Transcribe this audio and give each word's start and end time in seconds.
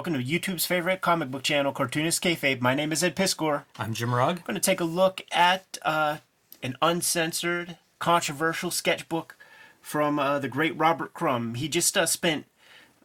Welcome 0.00 0.14
to 0.14 0.24
YouTube's 0.24 0.64
favorite 0.64 1.02
comic 1.02 1.30
book 1.30 1.42
channel, 1.42 1.74
Cartoonist 1.74 2.22
Kayfabe. 2.22 2.62
My 2.62 2.74
name 2.74 2.90
is 2.90 3.04
Ed 3.04 3.14
Piskor. 3.14 3.64
I'm 3.78 3.92
Jim 3.92 4.14
Rugg. 4.14 4.38
I'm 4.38 4.44
going 4.46 4.54
to 4.54 4.58
take 4.58 4.80
a 4.80 4.84
look 4.84 5.20
at 5.30 5.76
uh, 5.82 6.16
an 6.62 6.78
uncensored, 6.80 7.76
controversial 7.98 8.70
sketchbook 8.70 9.36
from 9.82 10.18
uh, 10.18 10.38
the 10.38 10.48
great 10.48 10.74
Robert 10.78 11.12
Crumb. 11.12 11.54
He 11.54 11.68
just 11.68 11.98
uh, 11.98 12.06
spent 12.06 12.46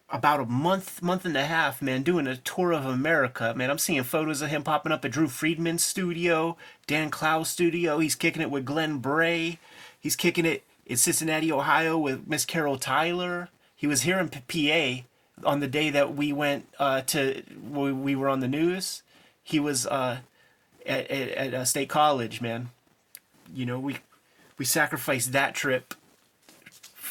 about 0.09 0.39
a 0.39 0.45
month, 0.45 1.01
month 1.01 1.25
and 1.25 1.35
a 1.35 1.43
half, 1.43 1.81
man, 1.81 2.01
doing 2.01 2.27
a 2.27 2.37
tour 2.37 2.71
of 2.71 2.85
America. 2.85 3.53
Man, 3.57 3.69
I'm 3.69 3.77
seeing 3.77 4.03
photos 4.03 4.41
of 4.41 4.47
him 4.47 4.63
popping 4.63 4.93
up 4.93 5.03
at 5.03 5.11
Drew 5.11 5.27
Friedman's 5.27 5.83
studio, 5.83 6.55
Dan 6.87 7.09
Clowes' 7.09 7.49
studio. 7.49 7.99
He's 7.99 8.15
kicking 8.15 8.41
it 8.41 8.51
with 8.51 8.63
Glenn 8.63 8.99
Bray. 8.99 9.59
He's 9.99 10.15
kicking 10.15 10.45
it 10.45 10.63
in 10.85 10.95
Cincinnati, 10.95 11.51
Ohio 11.51 11.97
with 11.97 12.25
Miss 12.25 12.45
Carol 12.45 12.77
Tyler. 12.77 13.49
He 13.75 13.85
was 13.85 14.03
here 14.03 14.17
in 14.17 14.29
PA 14.29 15.03
on 15.43 15.59
the 15.59 15.67
day 15.67 15.89
that 15.89 16.15
we 16.15 16.31
went 16.31 16.67
uh, 16.79 17.01
to, 17.01 17.43
we, 17.69 17.91
we 17.91 18.15
were 18.15 18.29
on 18.29 18.39
the 18.39 18.47
news. 18.47 19.03
He 19.43 19.59
was 19.59 19.85
uh, 19.85 20.19
at, 20.85 21.11
at, 21.11 21.53
at 21.53 21.67
state 21.67 21.89
college, 21.89 22.41
man. 22.41 22.69
You 23.53 23.65
know, 23.65 23.79
we, 23.79 23.97
we 24.57 24.65
sacrificed 24.65 25.31
that 25.33 25.53
trip 25.53 25.93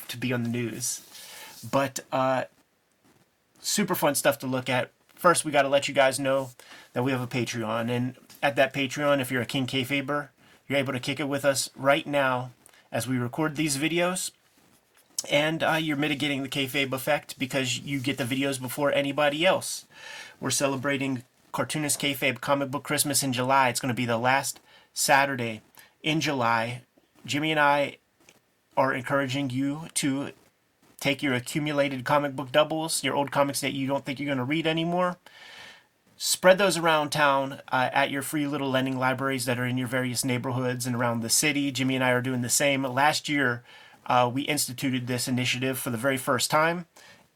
to 0.08 0.16
be 0.16 0.32
on 0.32 0.42
the 0.42 0.48
news. 0.48 1.02
But 1.70 2.00
uh, 2.12 2.44
super 3.60 3.94
fun 3.94 4.14
stuff 4.14 4.38
to 4.40 4.46
look 4.46 4.68
at. 4.68 4.90
First, 5.14 5.44
we 5.44 5.52
got 5.52 5.62
to 5.62 5.68
let 5.68 5.88
you 5.88 5.94
guys 5.94 6.20
know 6.20 6.50
that 6.92 7.02
we 7.02 7.10
have 7.10 7.22
a 7.22 7.26
Patreon, 7.26 7.88
and 7.88 8.14
at 8.42 8.56
that 8.56 8.74
Patreon, 8.74 9.20
if 9.20 9.30
you're 9.30 9.42
a 9.42 9.46
King 9.46 9.66
Kayfaber, 9.66 10.28
you're 10.68 10.78
able 10.78 10.92
to 10.92 11.00
kick 11.00 11.18
it 11.18 11.28
with 11.28 11.44
us 11.44 11.70
right 11.74 12.06
now 12.06 12.50
as 12.92 13.08
we 13.08 13.16
record 13.16 13.56
these 13.56 13.78
videos. 13.78 14.30
And 15.30 15.62
uh, 15.62 15.78
you're 15.80 15.96
mitigating 15.96 16.42
the 16.42 16.48
kayfabe 16.48 16.92
effect 16.92 17.38
because 17.38 17.78
you 17.78 18.00
get 18.00 18.18
the 18.18 18.24
videos 18.24 18.60
before 18.60 18.92
anybody 18.92 19.46
else. 19.46 19.86
We're 20.40 20.50
celebrating 20.50 21.22
Cartoonist 21.52 22.00
Kayfabe 22.00 22.40
Comic 22.40 22.70
Book 22.70 22.82
Christmas 22.82 23.22
in 23.22 23.32
July. 23.32 23.68
It's 23.68 23.80
going 23.80 23.88
to 23.88 23.94
be 23.94 24.06
the 24.06 24.18
last 24.18 24.60
Saturday 24.92 25.62
in 26.02 26.20
July. 26.20 26.82
Jimmy 27.24 27.50
and 27.50 27.60
I 27.60 27.98
are 28.76 28.92
encouraging 28.92 29.50
you 29.50 29.88
to 29.94 30.32
take 31.00 31.22
your 31.22 31.34
accumulated 31.34 32.04
comic 32.04 32.34
book 32.34 32.50
doubles, 32.50 33.04
your 33.04 33.14
old 33.14 33.30
comics 33.30 33.60
that 33.60 33.72
you 33.72 33.86
don't 33.86 34.04
think 34.04 34.18
you're 34.18 34.26
going 34.26 34.38
to 34.38 34.44
read 34.44 34.66
anymore, 34.66 35.16
spread 36.16 36.58
those 36.58 36.78
around 36.78 37.10
town 37.10 37.60
uh, 37.70 37.90
at 37.92 38.10
your 38.10 38.22
free 38.22 38.46
little 38.46 38.70
lending 38.70 38.98
libraries 38.98 39.44
that 39.44 39.58
are 39.58 39.66
in 39.66 39.78
your 39.78 39.88
various 39.88 40.24
neighborhoods 40.24 40.86
and 40.86 40.96
around 40.96 41.20
the 41.20 41.28
city. 41.28 41.70
Jimmy 41.70 41.94
and 41.94 42.04
I 42.04 42.10
are 42.10 42.22
doing 42.22 42.42
the 42.42 42.48
same. 42.48 42.84
Last 42.84 43.28
year, 43.28 43.62
uh, 44.06 44.30
we 44.32 44.42
instituted 44.42 45.06
this 45.06 45.28
initiative 45.28 45.78
for 45.78 45.90
the 45.90 45.96
very 45.96 46.16
first 46.16 46.50
time, 46.50 46.86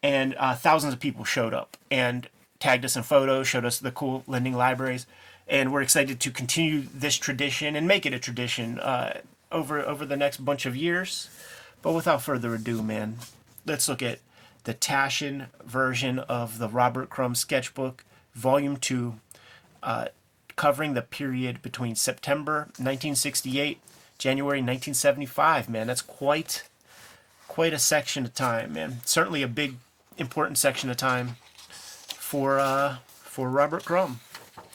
and 0.03 0.35
uh, 0.39 0.55
thousands 0.55 0.95
of 0.95 1.01
people 1.01 1.25
showed 1.25 1.55
up 1.55 1.77
and 1.91 2.29
tagged 2.61 2.85
us 2.85 2.97
in 2.97 3.03
photos, 3.03 3.47
showed 3.47 3.65
us 3.65 3.79
the 3.79 3.91
cool 3.91 4.25
lending 4.27 4.55
libraries, 4.55 5.07
and 5.47 5.73
we're 5.73 5.83
excited 5.83 6.21
to 6.21 6.31
continue 6.31 6.83
this 6.93 7.17
tradition 7.17 7.75
and 7.77 7.89
make 7.89 8.05
it 8.05 8.13
a 8.13 8.19
tradition 8.19 8.79
uh, 8.81 9.21
over 9.51 9.81
over 9.81 10.05
the 10.05 10.17
next 10.17 10.45
bunch 10.45 10.67
of 10.67 10.77
years. 10.77 11.31
But 11.81 11.93
without 11.93 12.23
further 12.23 12.55
ado, 12.55 12.83
man, 12.83 13.19
let's 13.65 13.89
look 13.89 14.03
at 14.03 14.19
the 14.65 14.75
Taschen 14.75 15.47
version 15.65 16.19
of 16.19 16.59
the 16.59 16.69
Robert 16.69 17.09
Crumb 17.09 17.35
sketchbook, 17.35 18.05
Volume 18.35 18.77
2, 18.77 19.15
uh, 19.83 20.07
covering 20.57 20.95
the 20.95 21.03
period 21.03 21.63
between 21.63 21.95
September 21.95 22.65
1968, 22.77 23.81
January 24.19 24.59
1975. 24.59 25.69
Man, 25.69 25.87
that's 25.87 26.03
quite 26.03 26.65
quite 27.47 27.73
a 27.73 27.79
section 27.79 28.25
of 28.25 28.35
time, 28.35 28.75
man. 28.75 29.01
Certainly 29.05 29.43
a 29.43 29.49
big, 29.49 29.77
important 30.17 30.59
section 30.59 30.91
of 30.91 30.97
time 30.97 31.37
for 32.19 32.59
uh, 32.59 32.97
for 33.07 33.49
Robert 33.49 33.85
Crumb. 33.85 34.21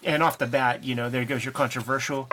And 0.04 0.22
off 0.22 0.38
the 0.38 0.48
bat, 0.48 0.84
you 0.84 0.96
know, 0.96 1.10
there 1.10 1.24
goes 1.24 1.46
your 1.46 1.54
controversial 1.54 2.30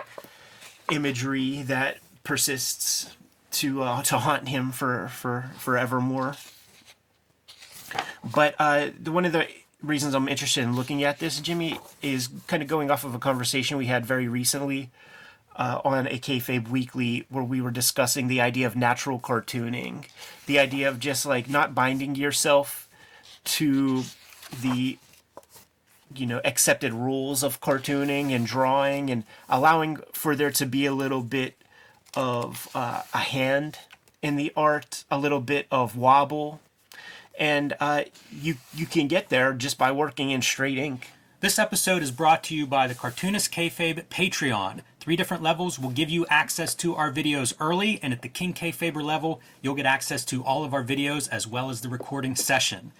imagery 0.91 1.61
that 1.63 1.97
persists 2.23 3.15
to 3.51 3.83
uh, 3.83 4.01
to 4.03 4.17
haunt 4.19 4.49
him 4.49 4.71
for 4.71 5.07
for 5.09 5.51
forevermore. 5.57 6.35
But 8.23 8.55
uh, 8.59 8.87
one 9.05 9.25
of 9.25 9.31
the 9.31 9.47
reasons 9.81 10.13
I'm 10.13 10.27
interested 10.27 10.63
in 10.63 10.75
looking 10.75 11.03
at 11.03 11.19
this, 11.19 11.39
Jimmy, 11.39 11.79
is 12.01 12.29
kind 12.47 12.61
of 12.61 12.69
going 12.69 12.91
off 12.91 13.03
of 13.03 13.15
a 13.15 13.19
conversation 13.19 13.77
we 13.77 13.87
had 13.87 14.05
very 14.05 14.27
recently 14.27 14.89
uh, 15.55 15.81
on 15.83 16.07
a 16.07 16.19
kayfabe 16.19 16.69
weekly 16.69 17.25
where 17.29 17.43
we 17.43 17.61
were 17.61 17.71
discussing 17.71 18.27
the 18.27 18.41
idea 18.41 18.65
of 18.65 18.75
natural 18.75 19.19
cartooning, 19.19 20.05
the 20.45 20.59
idea 20.59 20.87
of 20.87 20.99
just 20.99 21.25
like 21.25 21.49
not 21.49 21.75
binding 21.75 22.15
yourself 22.15 22.87
to 23.43 24.03
the 24.61 24.97
you 26.13 26.25
know 26.25 26.41
accepted 26.43 26.93
rules 26.93 27.43
of 27.43 27.61
cartooning 27.61 28.31
and 28.31 28.45
drawing 28.45 29.09
and 29.09 29.23
allowing 29.49 29.97
for 30.13 30.35
there 30.35 30.51
to 30.51 30.65
be 30.65 30.85
a 30.85 30.93
little 30.93 31.21
bit 31.21 31.55
of 32.15 32.69
uh, 32.75 33.03
a 33.13 33.19
hand 33.19 33.79
in 34.21 34.35
the 34.35 34.51
art, 34.55 35.03
a 35.09 35.17
little 35.17 35.39
bit 35.39 35.65
of 35.71 35.97
wobble, 35.97 36.59
and 37.37 37.73
uh, 37.79 38.03
you 38.31 38.55
you 38.73 38.85
can 38.85 39.07
get 39.07 39.29
there 39.29 39.53
just 39.53 39.77
by 39.77 39.91
working 39.91 40.31
in 40.31 40.41
straight 40.41 40.77
ink. 40.77 41.09
This 41.39 41.57
episode 41.57 42.03
is 42.03 42.11
brought 42.11 42.43
to 42.45 42.55
you 42.55 42.67
by 42.67 42.85
the 42.85 42.93
Cartoonist 42.93 43.51
Kayfabe 43.51 44.05
Patreon. 44.05 44.81
Three 45.01 45.15
different 45.15 45.41
levels 45.41 45.79
will 45.79 45.89
give 45.89 46.11
you 46.11 46.27
access 46.29 46.75
to 46.75 46.95
our 46.95 47.11
videos 47.11 47.55
early, 47.59 47.99
and 48.03 48.13
at 48.13 48.21
the 48.21 48.29
King 48.29 48.53
Kayfaber 48.53 49.01
level, 49.01 49.41
you'll 49.59 49.73
get 49.73 49.87
access 49.87 50.23
to 50.25 50.43
all 50.43 50.63
of 50.63 50.75
our 50.75 50.83
videos 50.83 51.27
as 51.29 51.47
well 51.47 51.71
as 51.71 51.81
the 51.81 51.89
recording 51.89 52.35
session. 52.35 52.91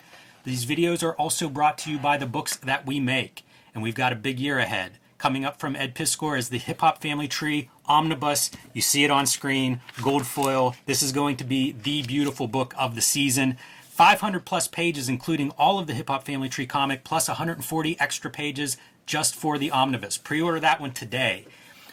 These 0.44 0.66
videos 0.66 1.04
are 1.04 1.14
also 1.14 1.48
brought 1.48 1.78
to 1.80 1.92
you 1.92 2.00
by 2.00 2.18
the 2.18 2.26
books 2.26 2.58
that 2.58 2.88
we 2.88 3.00
make, 3.00 3.46
and 3.76 3.84
we've 3.84 3.94
got 3.94 4.12
a 4.12 4.16
big 4.16 4.40
year 4.40 4.58
ahead. 4.58 4.94
Coming 5.20 5.46
up 5.46 5.60
from 5.60 5.76
Ed 5.76 5.94
Piskor 5.94 6.36
is 6.40 6.50
the 6.50 6.58
Hip 6.58 6.82
Hop 6.82 7.04
Family 7.04 7.28
Tree 7.28 7.70
Omnibus. 7.86 8.50
You 8.74 8.82
see 8.82 9.04
it 9.04 9.12
on 9.12 9.28
screen, 9.28 9.82
gold 10.02 10.26
foil. 10.26 10.76
This 10.88 11.04
is 11.04 11.12
going 11.12 11.38
to 11.38 11.44
be 11.44 11.72
the 11.72 12.02
beautiful 12.02 12.48
book 12.48 12.74
of 12.80 12.96
the 12.96 13.02
season. 13.02 13.58
500 13.84 14.44
plus 14.44 14.68
pages, 14.68 15.08
including 15.08 15.52
all 15.52 15.78
of 15.78 15.86
the 15.86 15.94
Hip 15.94 16.08
Hop 16.08 16.26
Family 16.26 16.50
Tree 16.50 16.66
comic, 16.66 17.04
plus 17.04 17.28
140 17.28 18.00
extra 18.00 18.32
pages 18.32 18.78
just 19.06 19.36
for 19.36 19.60
the 19.60 19.70
omnibus. 19.70 20.18
Pre 20.18 20.42
order 20.42 20.60
that 20.60 20.82
one 20.82 20.94
today. 20.94 21.46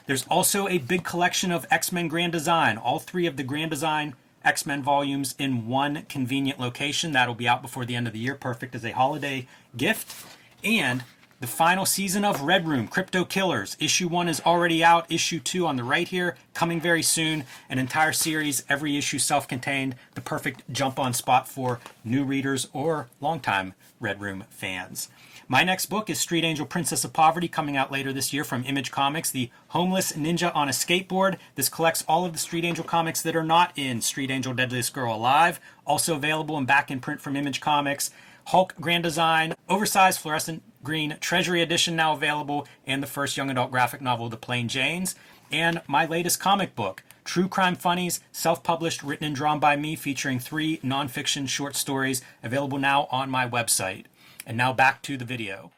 There's 0.09 0.27
also 0.29 0.67
a 0.69 0.79
big 0.79 1.05
collection 1.05 1.53
of 1.53 1.67
X 1.71 1.93
Men 1.93 2.09
Grand 2.09 2.33
Design, 2.33 2.79
all 2.79 2.99
three 2.99 3.27
of 3.27 3.37
the 3.37 3.43
Grand 3.43 3.71
Design 3.71 4.15
X 4.43 4.65
Men 4.65 4.83
volumes 4.83 5.35
in 5.39 5.67
one 5.67 6.07
convenient 6.09 6.59
location. 6.59 7.13
That'll 7.13 7.35
be 7.35 7.47
out 7.47 7.61
before 7.61 7.85
the 7.85 7.95
end 7.95 8.07
of 8.07 8.15
the 8.15 8.19
year, 8.19 8.35
perfect 8.35 8.75
as 8.75 8.87
a 8.87 8.93
holiday 8.93 9.47
gift. 9.77 10.25
And 10.65 11.05
the 11.41 11.47
final 11.47 11.85
season 11.85 12.25
of 12.25 12.41
Red 12.41 12.67
Room, 12.67 12.89
Crypto 12.89 13.27
Killers. 13.27 13.77
Issue 13.79 14.09
one 14.09 14.31
is 14.31 14.41
already 14.47 14.83
out. 14.83 15.05
Issue 15.13 15.41
two 15.41 15.67
on 15.67 15.77
the 15.77 15.85
right 15.85 16.09
here, 16.09 16.37
coming 16.55 16.81
very 16.81 17.03
soon. 17.03 17.45
An 17.69 17.79
entire 17.79 18.15
series, 18.15 18.65
every 18.67 18.97
issue 18.97 19.19
self 19.19 19.47
contained. 19.47 19.95
The 20.15 20.23
perfect 20.23 20.63
jump 20.73 20.99
on 20.99 21.13
spot 21.13 21.47
for 21.47 21.81
new 22.03 22.25
readers 22.25 22.69
or 22.73 23.09
longtime 23.21 23.75
Red 24.01 24.23
Room 24.23 24.45
fans. 24.49 25.11
My 25.51 25.65
next 25.65 25.87
book 25.87 26.11
is 26.11 26.21
Street 26.21 26.45
Angel 26.45 26.67
Princess 26.67 27.05
of 27.05 27.15
Poverty, 27.15 27.49
coming 27.49 27.75
out 27.75 27.91
later 27.91 28.13
this 28.13 28.35
year 28.35 28.45
from 28.45 28.65
Image 28.65 28.91
Comics, 28.91 29.31
The 29.31 29.51
Homeless 29.69 30.13
Ninja 30.13 30.55
on 30.55 30.69
a 30.69 30.73
Skateboard. 30.73 31.39
This 31.55 31.71
collects 31.71 32.05
all 32.07 32.27
of 32.27 32.35
the 32.35 32.39
Street 32.39 32.67
Angel 32.67 32.85
comics 32.85 33.23
that 33.23 33.35
are 33.35 33.43
not 33.43 33.73
in 33.75 34.03
Street 34.03 34.31
Angel 34.31 34.53
Deadliest 34.53 34.93
Girl 34.93 35.15
Alive. 35.15 35.59
Also 35.87 36.15
available 36.15 36.59
and 36.59 36.67
back 36.67 36.91
in 36.91 37.01
print 37.01 37.23
from 37.23 37.35
Image 37.35 37.63
Comics. 37.63 38.11
Hulk 38.49 38.75
Grand 38.79 39.05
Design, 39.05 39.55
oversized 39.71 40.21
fluorescent 40.21 40.63
green 40.85 41.17
Treasury 41.19 41.63
Edition 41.63 41.97
now 41.97 42.13
available, 42.13 42.69
and 42.87 43.03
the 43.03 43.07
first 43.07 43.39
young 43.39 43.49
adult 43.49 43.71
graphic 43.71 44.03
novel, 44.03 44.29
The 44.29 44.37
Plain 44.37 44.69
Janes, 44.69 45.15
and 45.51 45.81
my 45.87 46.05
latest 46.05 46.39
comic 46.41 46.77
book, 46.77 47.03
True 47.25 47.49
Crime 47.49 47.75
Funnies, 47.75 48.21
self 48.33 48.63
published, 48.63 49.03
written 49.03 49.27
and 49.27 49.35
drawn 49.35 49.61
by 49.61 49.77
me, 49.77 49.97
featuring 49.97 50.41
three 50.41 50.77
nonfiction 50.85 51.49
short 51.49 51.75
stories, 51.75 52.21
available 52.43 52.79
now 52.79 53.09
on 53.11 53.31
my 53.31 53.49
website. 53.49 54.05
And 54.49 54.57
now 54.57 54.73
back 54.73 55.03
to 55.03 55.19
the 55.19 55.27
video. 55.27 55.71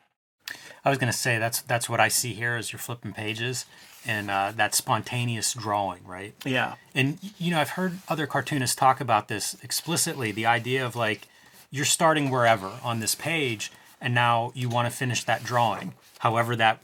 I 0.85 0.89
was 0.89 0.99
going 0.99 1.13
to 1.13 1.19
say 1.19 1.39
that's 1.39 1.61
that's 1.61 1.89
what 1.91 2.01
I 2.01 2.09
see 2.09 2.33
here 2.33 2.57
as 2.57 2.73
you're 2.73 2.79
flipping 2.79 3.13
pages 3.13 3.67
and 4.07 4.31
uh, 4.31 4.53
that 4.57 4.75
spontaneous 4.75 5.53
drawing, 5.53 6.05
right? 6.07 6.35
Yeah. 6.45 6.77
And 6.95 7.19
you 7.37 7.51
know, 7.51 7.61
I've 7.61 7.71
heard 7.71 7.99
other 8.09 8.27
cartoonists 8.27 8.77
talk 8.77 9.01
about 9.01 9.29
this 9.29 9.57
explicitly. 9.63 10.33
The 10.33 10.47
idea 10.47 10.87
of 10.87 10.97
like 10.97 11.29
you're 11.71 11.85
starting 11.85 12.31
wherever 12.31 12.71
on 12.83 13.01
this 13.01 13.15
page, 13.15 13.73
and 14.01 14.15
now 14.15 14.53
you 14.55 14.69
want 14.69 14.91
to 14.91 14.97
finish 14.97 15.25
that 15.25 15.43
drawing, 15.43 15.95
however 16.21 16.57
that 16.57 16.79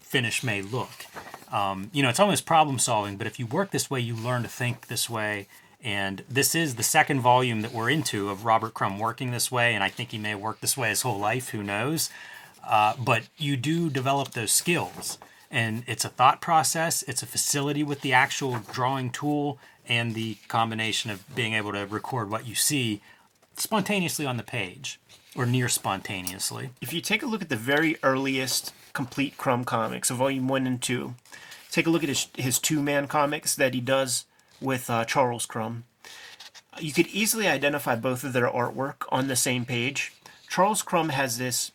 finish 0.00 0.42
may 0.42 0.62
look. 0.62 1.06
Um, 1.52 1.90
you 1.92 2.02
know, 2.02 2.08
it's 2.08 2.20
almost 2.20 2.46
problem 2.46 2.78
solving, 2.78 3.16
but 3.16 3.26
if 3.26 3.38
you 3.38 3.46
work 3.46 3.70
this 3.72 3.90
way, 3.90 4.00
you 4.00 4.14
learn 4.14 4.42
to 4.42 4.48
think 4.48 4.86
this 4.86 5.10
way. 5.10 5.48
And 5.82 6.24
this 6.28 6.54
is 6.54 6.74
the 6.74 6.82
second 6.82 7.20
volume 7.20 7.60
that 7.60 7.72
we're 7.72 7.90
into 7.90 8.28
of 8.30 8.44
Robert 8.44 8.74
Crumb 8.74 8.98
working 8.98 9.30
this 9.30 9.52
way, 9.52 9.74
and 9.74 9.84
I 9.84 9.88
think 9.88 10.10
he 10.10 10.18
may 10.18 10.30
have 10.30 10.40
worked 10.40 10.60
this 10.60 10.76
way 10.76 10.88
his 10.88 11.02
whole 11.02 11.18
life, 11.18 11.50
who 11.50 11.62
knows. 11.62 12.10
Uh, 12.66 12.94
but 12.98 13.24
you 13.36 13.56
do 13.56 13.88
develop 13.88 14.32
those 14.32 14.50
skills, 14.50 15.18
and 15.50 15.84
it's 15.86 16.04
a 16.04 16.08
thought 16.08 16.40
process, 16.40 17.04
it's 17.04 17.22
a 17.22 17.26
facility 17.26 17.84
with 17.84 18.00
the 18.00 18.12
actual 18.12 18.58
drawing 18.72 19.10
tool, 19.10 19.58
and 19.86 20.14
the 20.16 20.36
combination 20.48 21.12
of 21.12 21.22
being 21.36 21.54
able 21.54 21.70
to 21.70 21.86
record 21.86 22.28
what 22.28 22.46
you 22.46 22.56
see 22.56 23.00
spontaneously 23.56 24.26
on 24.26 24.36
the 24.36 24.42
page. 24.42 24.98
or 25.36 25.46
near 25.46 25.68
spontaneously. 25.68 26.70
If 26.80 26.92
you 26.92 27.00
take 27.00 27.22
a 27.22 27.26
look 27.26 27.42
at 27.42 27.48
the 27.48 27.56
very 27.56 27.96
earliest 28.02 28.72
complete 28.92 29.36
Crumb 29.36 29.64
comics, 29.64 30.10
of 30.10 30.16
volume 30.16 30.48
one 30.48 30.66
and 30.66 30.80
two, 30.80 31.14
take 31.70 31.86
a 31.86 31.90
look 31.90 32.02
at 32.02 32.08
his, 32.08 32.28
his 32.36 32.58
two 32.58 32.82
man 32.82 33.06
comics 33.06 33.54
that 33.54 33.74
he 33.74 33.80
does 33.80 34.24
with 34.60 34.88
uh, 34.90 35.04
Charles 35.04 35.46
Crumb. 35.46 35.84
You 36.78 36.92
could 36.92 37.06
easily 37.08 37.48
identify 37.48 37.96
both 37.96 38.24
of 38.24 38.32
their 38.32 38.48
artwork 38.48 39.06
on 39.10 39.28
the 39.28 39.36
same 39.36 39.64
page. 39.64 40.12
Charles 40.48 40.82
Crumb 40.82 41.10
has 41.10 41.38
this 41.38 41.72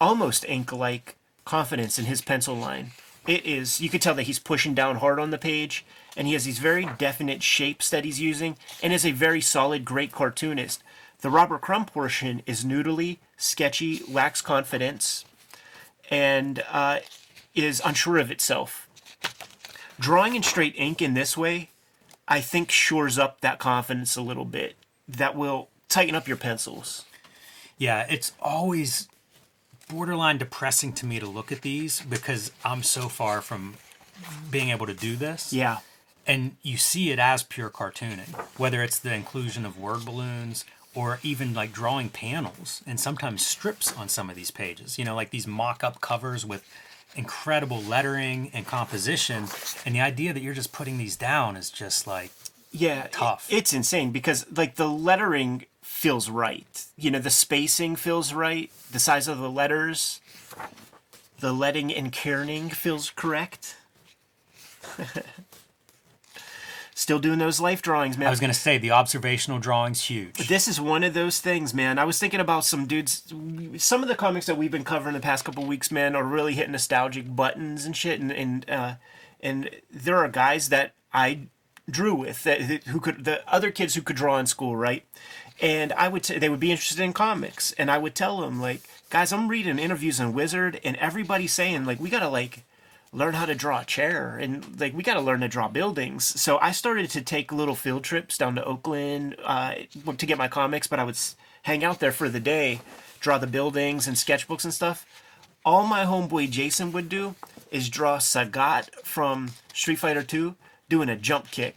almost 0.00 0.44
ink 0.46 0.72
like 0.72 1.16
confidence 1.44 1.98
in 1.98 2.04
his 2.06 2.20
pencil 2.20 2.54
line. 2.54 2.92
It 3.26 3.46
is, 3.46 3.80
you 3.80 3.88
could 3.88 4.02
tell 4.02 4.14
that 4.14 4.24
he's 4.24 4.38
pushing 4.38 4.74
down 4.74 4.96
hard 4.96 5.18
on 5.18 5.30
the 5.30 5.38
page, 5.38 5.84
and 6.16 6.26
he 6.26 6.34
has 6.34 6.44
these 6.44 6.58
very 6.58 6.86
definite 6.98 7.42
shapes 7.42 7.88
that 7.88 8.04
he's 8.04 8.20
using, 8.20 8.56
and 8.82 8.92
is 8.92 9.06
a 9.06 9.12
very 9.12 9.40
solid, 9.40 9.84
great 9.84 10.12
cartoonist. 10.12 10.82
The 11.22 11.30
Robert 11.30 11.62
Crumb 11.62 11.86
portion 11.86 12.42
is 12.44 12.64
noodly, 12.64 13.16
sketchy, 13.38 14.02
lacks 14.06 14.42
confidence, 14.42 15.24
and 16.10 16.62
uh, 16.70 16.98
is 17.54 17.80
unsure 17.82 18.18
of 18.18 18.30
itself. 18.30 18.86
Drawing 19.98 20.34
in 20.34 20.42
straight 20.42 20.74
ink 20.76 21.00
in 21.00 21.14
this 21.14 21.34
way, 21.34 21.70
I 22.26 22.40
think 22.40 22.70
shores 22.70 23.18
up 23.18 23.40
that 23.40 23.58
confidence 23.58 24.16
a 24.16 24.22
little 24.22 24.44
bit. 24.44 24.76
That 25.06 25.36
will 25.36 25.68
tighten 25.88 26.14
up 26.14 26.26
your 26.26 26.36
pencils. 26.36 27.04
Yeah, 27.76 28.06
it's 28.08 28.32
always 28.40 29.08
borderline 29.88 30.38
depressing 30.38 30.92
to 30.94 31.06
me 31.06 31.20
to 31.20 31.26
look 31.26 31.52
at 31.52 31.62
these 31.62 32.00
because 32.00 32.52
I'm 32.64 32.82
so 32.82 33.08
far 33.08 33.40
from 33.40 33.74
being 34.50 34.70
able 34.70 34.86
to 34.86 34.94
do 34.94 35.16
this. 35.16 35.52
Yeah. 35.52 35.78
And 36.26 36.56
you 36.62 36.78
see 36.78 37.10
it 37.10 37.18
as 37.18 37.42
pure 37.42 37.68
cartooning, 37.68 38.34
whether 38.58 38.82
it's 38.82 38.98
the 38.98 39.12
inclusion 39.12 39.66
of 39.66 39.78
word 39.78 40.04
balloons 40.04 40.64
or 40.94 41.18
even 41.22 41.52
like 41.52 41.72
drawing 41.72 42.08
panels 42.08 42.82
and 42.86 42.98
sometimes 42.98 43.44
strips 43.44 43.94
on 43.94 44.08
some 44.08 44.30
of 44.30 44.36
these 44.36 44.50
pages. 44.50 44.98
You 44.98 45.04
know, 45.04 45.14
like 45.14 45.30
these 45.30 45.46
mock 45.46 45.84
up 45.84 46.00
covers 46.00 46.46
with 46.46 46.66
incredible 47.16 47.82
lettering 47.82 48.50
and 48.52 48.66
composition. 48.66 49.46
And 49.84 49.94
the 49.94 50.00
idea 50.00 50.32
that 50.32 50.42
you're 50.42 50.54
just 50.54 50.72
putting 50.72 50.98
these 50.98 51.16
down 51.16 51.56
is 51.56 51.70
just 51.70 52.06
like 52.06 52.30
yeah 52.72 53.08
tough. 53.10 53.50
It, 53.50 53.56
it's 53.56 53.72
insane 53.72 54.10
because 54.10 54.46
like 54.56 54.76
the 54.76 54.88
lettering 54.88 55.66
feels 55.82 56.28
right. 56.28 56.84
You 56.96 57.10
know, 57.10 57.18
the 57.18 57.30
spacing 57.30 57.96
feels 57.96 58.32
right. 58.32 58.70
The 58.90 58.98
size 58.98 59.28
of 59.28 59.38
the 59.38 59.50
letters, 59.50 60.20
the 61.40 61.52
letting 61.52 61.92
and 61.92 62.12
kerning 62.12 62.72
feels 62.72 63.10
correct. 63.10 63.76
Still 67.04 67.18
doing 67.18 67.38
those 67.38 67.60
life 67.60 67.82
drawings, 67.82 68.16
man. 68.16 68.28
I 68.28 68.30
was 68.30 68.40
going 68.40 68.50
to 68.50 68.58
say 68.58 68.78
the 68.78 68.92
observational 68.92 69.58
drawing's 69.58 70.06
huge. 70.06 70.48
This 70.48 70.66
is 70.66 70.80
one 70.80 71.04
of 71.04 71.12
those 71.12 71.38
things, 71.38 71.74
man. 71.74 71.98
I 71.98 72.06
was 72.06 72.18
thinking 72.18 72.40
about 72.40 72.64
some 72.64 72.86
dudes. 72.86 73.30
Some 73.76 74.00
of 74.00 74.08
the 74.08 74.14
comics 74.14 74.46
that 74.46 74.56
we've 74.56 74.70
been 74.70 74.84
covering 74.84 75.12
the 75.12 75.20
past 75.20 75.44
couple 75.44 75.66
weeks, 75.66 75.90
man, 75.90 76.16
are 76.16 76.24
really 76.24 76.54
hitting 76.54 76.72
nostalgic 76.72 77.36
buttons 77.36 77.84
and 77.84 77.94
shit. 77.94 78.22
And 78.22 78.32
and 78.32 78.70
uh, 78.70 78.94
and 79.42 79.68
there 79.90 80.16
are 80.16 80.28
guys 80.28 80.70
that 80.70 80.94
I 81.12 81.48
drew 81.90 82.14
with 82.14 82.42
that 82.44 82.62
who 82.62 83.00
could 83.00 83.26
the 83.26 83.42
other 83.46 83.70
kids 83.70 83.94
who 83.94 84.00
could 84.00 84.16
draw 84.16 84.38
in 84.38 84.46
school, 84.46 84.74
right? 84.74 85.04
And 85.60 85.92
I 85.92 86.08
would 86.08 86.24
say 86.24 86.38
they 86.38 86.48
would 86.48 86.58
be 86.58 86.70
interested 86.70 87.02
in 87.02 87.12
comics, 87.12 87.72
and 87.72 87.90
I 87.90 87.98
would 87.98 88.14
tell 88.14 88.40
them 88.40 88.62
like, 88.62 88.80
guys, 89.10 89.30
I'm 89.30 89.48
reading 89.48 89.78
interviews 89.78 90.20
on 90.20 90.32
Wizard, 90.32 90.80
and 90.82 90.96
everybody's 90.96 91.52
saying 91.52 91.84
like 91.84 92.00
we 92.00 92.08
gotta 92.08 92.30
like 92.30 92.64
learn 93.14 93.34
how 93.34 93.46
to 93.46 93.54
draw 93.54 93.80
a 93.80 93.84
chair 93.84 94.36
and 94.36 94.78
like 94.80 94.92
we 94.92 95.02
got 95.02 95.14
to 95.14 95.20
learn 95.20 95.40
to 95.40 95.48
draw 95.48 95.68
buildings. 95.68 96.24
So 96.40 96.58
i 96.58 96.72
started 96.72 97.08
to 97.10 97.22
take 97.22 97.52
little 97.52 97.76
field 97.76 98.02
trips 98.02 98.36
down 98.36 98.56
to 98.56 98.64
oakland 98.64 99.36
uh, 99.44 99.74
to 100.18 100.26
get 100.26 100.36
my 100.36 100.48
comics 100.48 100.88
but 100.88 100.98
i 100.98 101.04
would 101.04 101.18
hang 101.62 101.84
out 101.84 102.00
there 102.00 102.12
for 102.12 102.28
the 102.28 102.40
day 102.40 102.80
draw 103.20 103.38
the 103.38 103.46
buildings 103.46 104.06
and 104.06 104.16
sketchbooks 104.16 104.64
and 104.64 104.74
stuff. 104.74 105.06
All 105.64 105.86
my 105.86 106.04
homeboy 106.04 106.50
jason 106.50 106.92
would 106.92 107.08
do 107.08 107.36
is 107.70 107.88
draw 107.88 108.18
sagat 108.18 108.90
from 109.04 109.52
street 109.72 110.00
fighter 110.00 110.22
2 110.22 110.56
doing 110.88 111.08
a 111.08 111.16
jump 111.16 111.50
kick. 111.50 111.76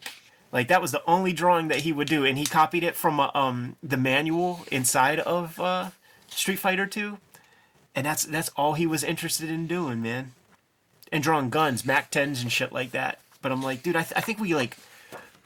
Like 0.52 0.68
that 0.70 0.82
was 0.82 0.92
the 0.92 1.04
only 1.06 1.34
drawing 1.34 1.68
that 1.68 1.82
he 1.82 1.94
would 1.94 2.08
do 2.08 2.26
and 2.26 2.38
he 2.38 2.46
copied 2.46 2.84
it 2.84 2.96
from 2.96 3.20
uh, 3.20 3.30
um, 3.36 3.76
the 3.84 3.98
manual 3.98 4.62
inside 4.72 5.20
of 5.20 5.60
uh, 5.60 5.92
street 6.30 6.60
fighter 6.60 6.88
2 6.88 7.20
and 7.96 8.06
that's 8.06 8.26
that's 8.26 8.50
all 8.56 8.74
he 8.74 8.88
was 8.88 9.04
interested 9.04 9.50
in 9.50 9.68
doing 9.68 10.02
man 10.02 10.34
and 11.12 11.24
drawing 11.24 11.50
guns, 11.50 11.86
Mac 11.86 12.12
10s 12.12 12.42
and 12.42 12.52
shit 12.52 12.72
like 12.72 12.92
that. 12.92 13.20
But 13.42 13.52
I'm 13.52 13.62
like, 13.62 13.84
dude, 13.84 13.96
I, 13.96 14.04
th- 14.04 14.14
I 14.16 14.22
think 14.22 14.40
we 14.40 14.54
like 14.56 14.78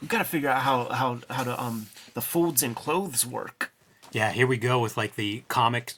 we 0.01 0.07
got 0.07 0.17
to 0.19 0.23
figure 0.23 0.49
out 0.49 0.61
how 0.61 0.85
how 0.85 1.19
how 1.29 1.43
to 1.43 1.61
um 1.61 1.87
the 2.13 2.21
folds 2.21 2.63
and 2.63 2.75
clothes 2.75 3.25
work. 3.25 3.71
Yeah, 4.11 4.31
here 4.31 4.47
we 4.47 4.57
go 4.57 4.79
with 4.79 4.97
like 4.97 5.15
the 5.15 5.43
comic 5.47 5.93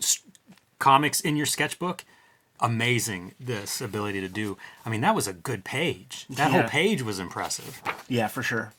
comics 0.80 1.22
in 1.22 1.36
your 1.38 1.46
sketchbook. 1.46 2.04
Amazing 2.60 3.34
this 3.40 3.82
ability 3.82 4.22
to 4.22 4.30
do. 4.30 4.58
I 4.86 4.90
mean, 4.90 5.02
that 5.02 5.16
was 5.16 5.28
a 5.28 5.34
good 5.34 5.64
page. 5.66 6.26
That 6.30 6.52
Yeah. 6.52 6.62
whole 6.62 6.70
page 6.70 7.02
was 7.02 7.20
impressive. 7.20 7.82
Yeah, 8.08 8.28
for 8.28 8.42
sure. 8.44 8.72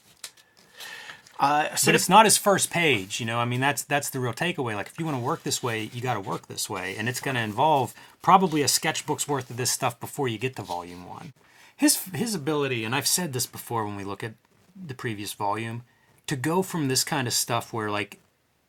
Uh, 1.45 1.75
so 1.75 1.89
But 1.89 1.95
it's 1.97 2.09
not 2.09 2.25
his 2.25 2.39
first 2.39 2.71
page, 2.71 3.21
you 3.21 3.27
know. 3.27 3.39
I 3.39 3.45
mean, 3.45 3.61
that's 3.61 3.83
that's 3.83 4.09
the 4.09 4.19
real 4.19 4.33
takeaway. 4.33 4.75
Like, 4.75 4.87
if 4.87 4.99
you 4.99 5.05
want 5.05 5.19
to 5.19 5.23
work 5.23 5.43
this 5.43 5.63
way, 5.63 5.91
you 5.93 6.01
got 6.01 6.15
to 6.15 6.21
work 6.21 6.47
this 6.47 6.71
way, 6.71 6.97
and 6.97 7.07
it's 7.07 7.21
going 7.21 7.35
to 7.35 7.43
involve 7.43 7.93
probably 8.23 8.63
a 8.63 8.69
sketchbook's 8.69 9.29
worth 9.29 9.51
of 9.51 9.59
this 9.59 9.71
stuff 9.71 10.01
before 10.01 10.27
you 10.27 10.39
get 10.39 10.57
to 10.57 10.63
volume 10.63 11.07
one. 11.07 11.35
His 11.77 12.03
his 12.15 12.35
ability, 12.35 12.83
and 12.83 12.95
I've 12.95 13.07
said 13.07 13.35
this 13.35 13.45
before 13.45 13.85
when 13.85 13.95
we 13.95 14.05
look 14.05 14.25
at 14.25 14.33
the 14.75 14.95
previous 14.95 15.35
volume, 15.35 15.83
to 16.29 16.35
go 16.35 16.63
from 16.63 16.89
this 16.89 17.05
kind 17.05 17.29
of 17.29 17.35
stuff 17.35 17.75
where 17.75 17.91
like 17.91 18.21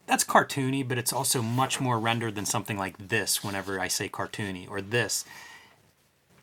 that's 0.06 0.25
cartoony, 0.25 0.86
but 0.86 0.98
it's 0.98 1.13
also 1.13 1.42
much 1.42 1.80
more 1.80 1.98
rendered 1.98 2.36
than 2.36 2.45
something 2.45 2.77
like 2.77 3.07
this. 3.07 3.42
Whenever 3.42 3.80
I 3.80 3.88
say 3.88 4.10
cartoony 4.10 4.69
or 4.69 4.81
this, 4.81 5.24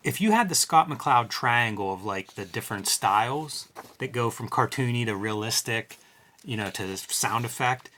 if 0.03 0.19
you 0.19 0.31
had 0.31 0.49
the 0.49 0.55
Scott 0.55 0.89
McCloud 0.89 1.29
triangle 1.29 1.93
of 1.93 2.03
like 2.03 2.33
the 2.33 2.45
different 2.45 2.87
styles 2.87 3.67
that 3.99 4.11
go 4.11 4.31
from 4.31 4.49
cartoony 4.49 5.05
to 5.05 5.15
realistic, 5.15 5.99
you 6.43 6.57
know, 6.57 6.69
to 6.69 6.85
this 6.85 7.05
sound 7.09 7.45
effect, 7.45 7.89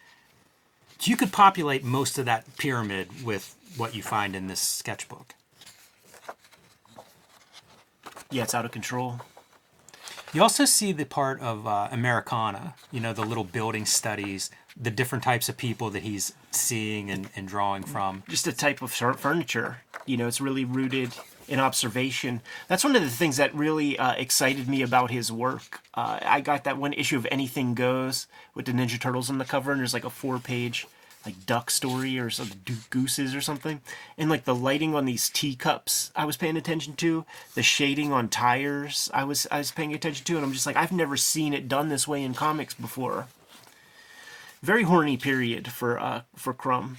you 1.02 1.18
could 1.18 1.32
populate 1.32 1.84
most 1.84 2.18
of 2.18 2.26
that 2.26 2.58
pyramid 2.58 3.24
with 3.24 3.56
what 3.78 3.96
you 3.96 4.02
find 4.02 4.36
in 4.36 4.48
this 4.48 4.60
sketchbook. 4.60 5.36
yeah, 8.32 8.44
it's 8.44 8.54
out 8.54 8.66
of 8.66 8.72
control. 8.72 9.22
You 10.34 10.42
also 10.42 10.66
see 10.66 10.92
the 10.92 11.06
part 11.06 11.40
of 11.40 11.66
uh, 11.66 11.88
Americana, 11.92 12.76
you 12.92 13.00
know, 13.00 13.14
the 13.14 13.24
little 13.24 13.46
building 13.46 13.86
studies, 13.86 14.52
the 14.76 14.92
different 14.92 15.24
types 15.24 15.48
of 15.48 15.56
people 15.56 15.90
that 15.92 16.04
he's 16.04 16.34
seeing 16.52 17.10
and, 17.10 17.30
and 17.36 17.48
drawing 17.48 17.84
from. 17.84 18.24
Just 18.28 18.46
a 18.48 18.52
type 18.52 18.82
of 18.82 18.92
fur- 18.92 19.14
furniture. 19.14 19.78
You 20.06 20.18
know, 20.18 20.28
it's 20.28 20.42
really 20.42 20.66
rooted 20.66 21.14
in 21.48 21.60
observation. 21.60 22.42
That's 22.68 22.84
one 22.84 22.96
of 22.96 23.02
the 23.02 23.10
things 23.10 23.38
that 23.38 23.54
really 23.54 23.98
uh, 23.98 24.14
excited 24.14 24.68
me 24.68 24.82
about 24.82 25.12
his 25.12 25.32
work. 25.32 25.82
Uh, 25.94 26.20
I 26.22 26.42
got 26.42 26.64
that 26.64 26.78
one 26.78 26.94
issue 26.94 27.18
of 27.18 27.28
Anything 27.32 27.74
Goes 27.74 28.28
with 28.54 28.66
the 28.66 28.72
Ninja 28.72 29.00
Turtles 29.00 29.30
on 29.30 29.38
the 29.38 29.46
cover, 29.46 29.72
and 29.72 29.80
there's 29.80 29.94
like 29.94 30.04
a 30.04 30.10
four-page 30.10 30.88
like 31.26 31.46
duck 31.46 31.72
story 31.72 32.20
or 32.20 32.30
some 32.30 32.52
gooses 32.90 33.34
or 33.34 33.42
something 33.42 33.82
and 34.18 34.30
like 34.30 34.46
the 34.46 34.54
lighting 34.54 34.94
on 34.94 35.06
these 35.06 35.30
teacups 35.30 36.12
i 36.16 36.24
was 36.24 36.38
paying 36.38 36.56
attention 36.56 36.94
to 36.94 37.26
the 37.56 37.64
shading 37.64 38.12
on 38.12 38.30
tires 38.30 39.10
i 39.14 39.24
was 39.24 39.48
i 39.50 39.58
was 39.58 39.72
paying 39.72 39.94
attention 39.94 40.24
to 40.24 40.36
and 40.36 40.46
i'm 40.46 40.54
just 40.54 40.66
like 40.66 40.76
i've 40.76 40.92
never 40.92 41.18
seen 41.18 41.54
it 41.54 41.68
done 41.68 41.90
this 41.90 42.08
way 42.08 42.22
in 42.22 42.34
comics 42.34 42.74
before 42.76 43.28
very 44.62 44.84
horny 44.84 45.18
period 45.18 45.72
for 45.72 46.00
uh 46.00 46.22
for 46.36 46.54
crumb 46.54 46.98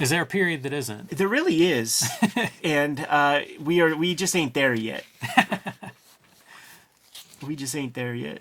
Is 0.00 0.10
there 0.10 0.22
a 0.22 0.26
period 0.26 0.62
that 0.64 0.72
isn't? 0.72 1.10
there 1.10 1.28
really 1.28 1.70
is 1.70 2.08
and 2.64 3.06
uh 3.08 3.40
we 3.62 3.80
are 3.80 3.94
we 3.96 4.14
just 4.14 4.34
ain't 4.36 4.54
there 4.54 4.74
yet 4.74 5.04
we 7.46 7.56
just 7.56 7.74
ain't 7.74 7.94
there 7.94 8.14
yet 8.14 8.40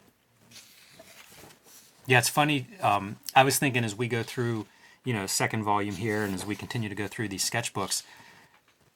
Yeah, 2.07 2.17
it's 2.17 2.29
funny. 2.29 2.67
Um, 2.81 3.17
I 3.35 3.43
was 3.43 3.59
thinking 3.59 3.83
as 3.83 3.95
we 3.95 4.07
go 4.07 4.23
through, 4.23 4.65
you 5.05 5.13
know, 5.13 5.27
second 5.27 5.63
volume 5.63 5.95
here, 5.95 6.23
and 6.23 6.33
as 6.33 6.43
we 6.45 6.55
continue 6.55 6.89
to 6.89 6.95
go 6.95 7.07
through 7.07 7.27
these 7.27 7.47
sketchbooks, 7.47 8.01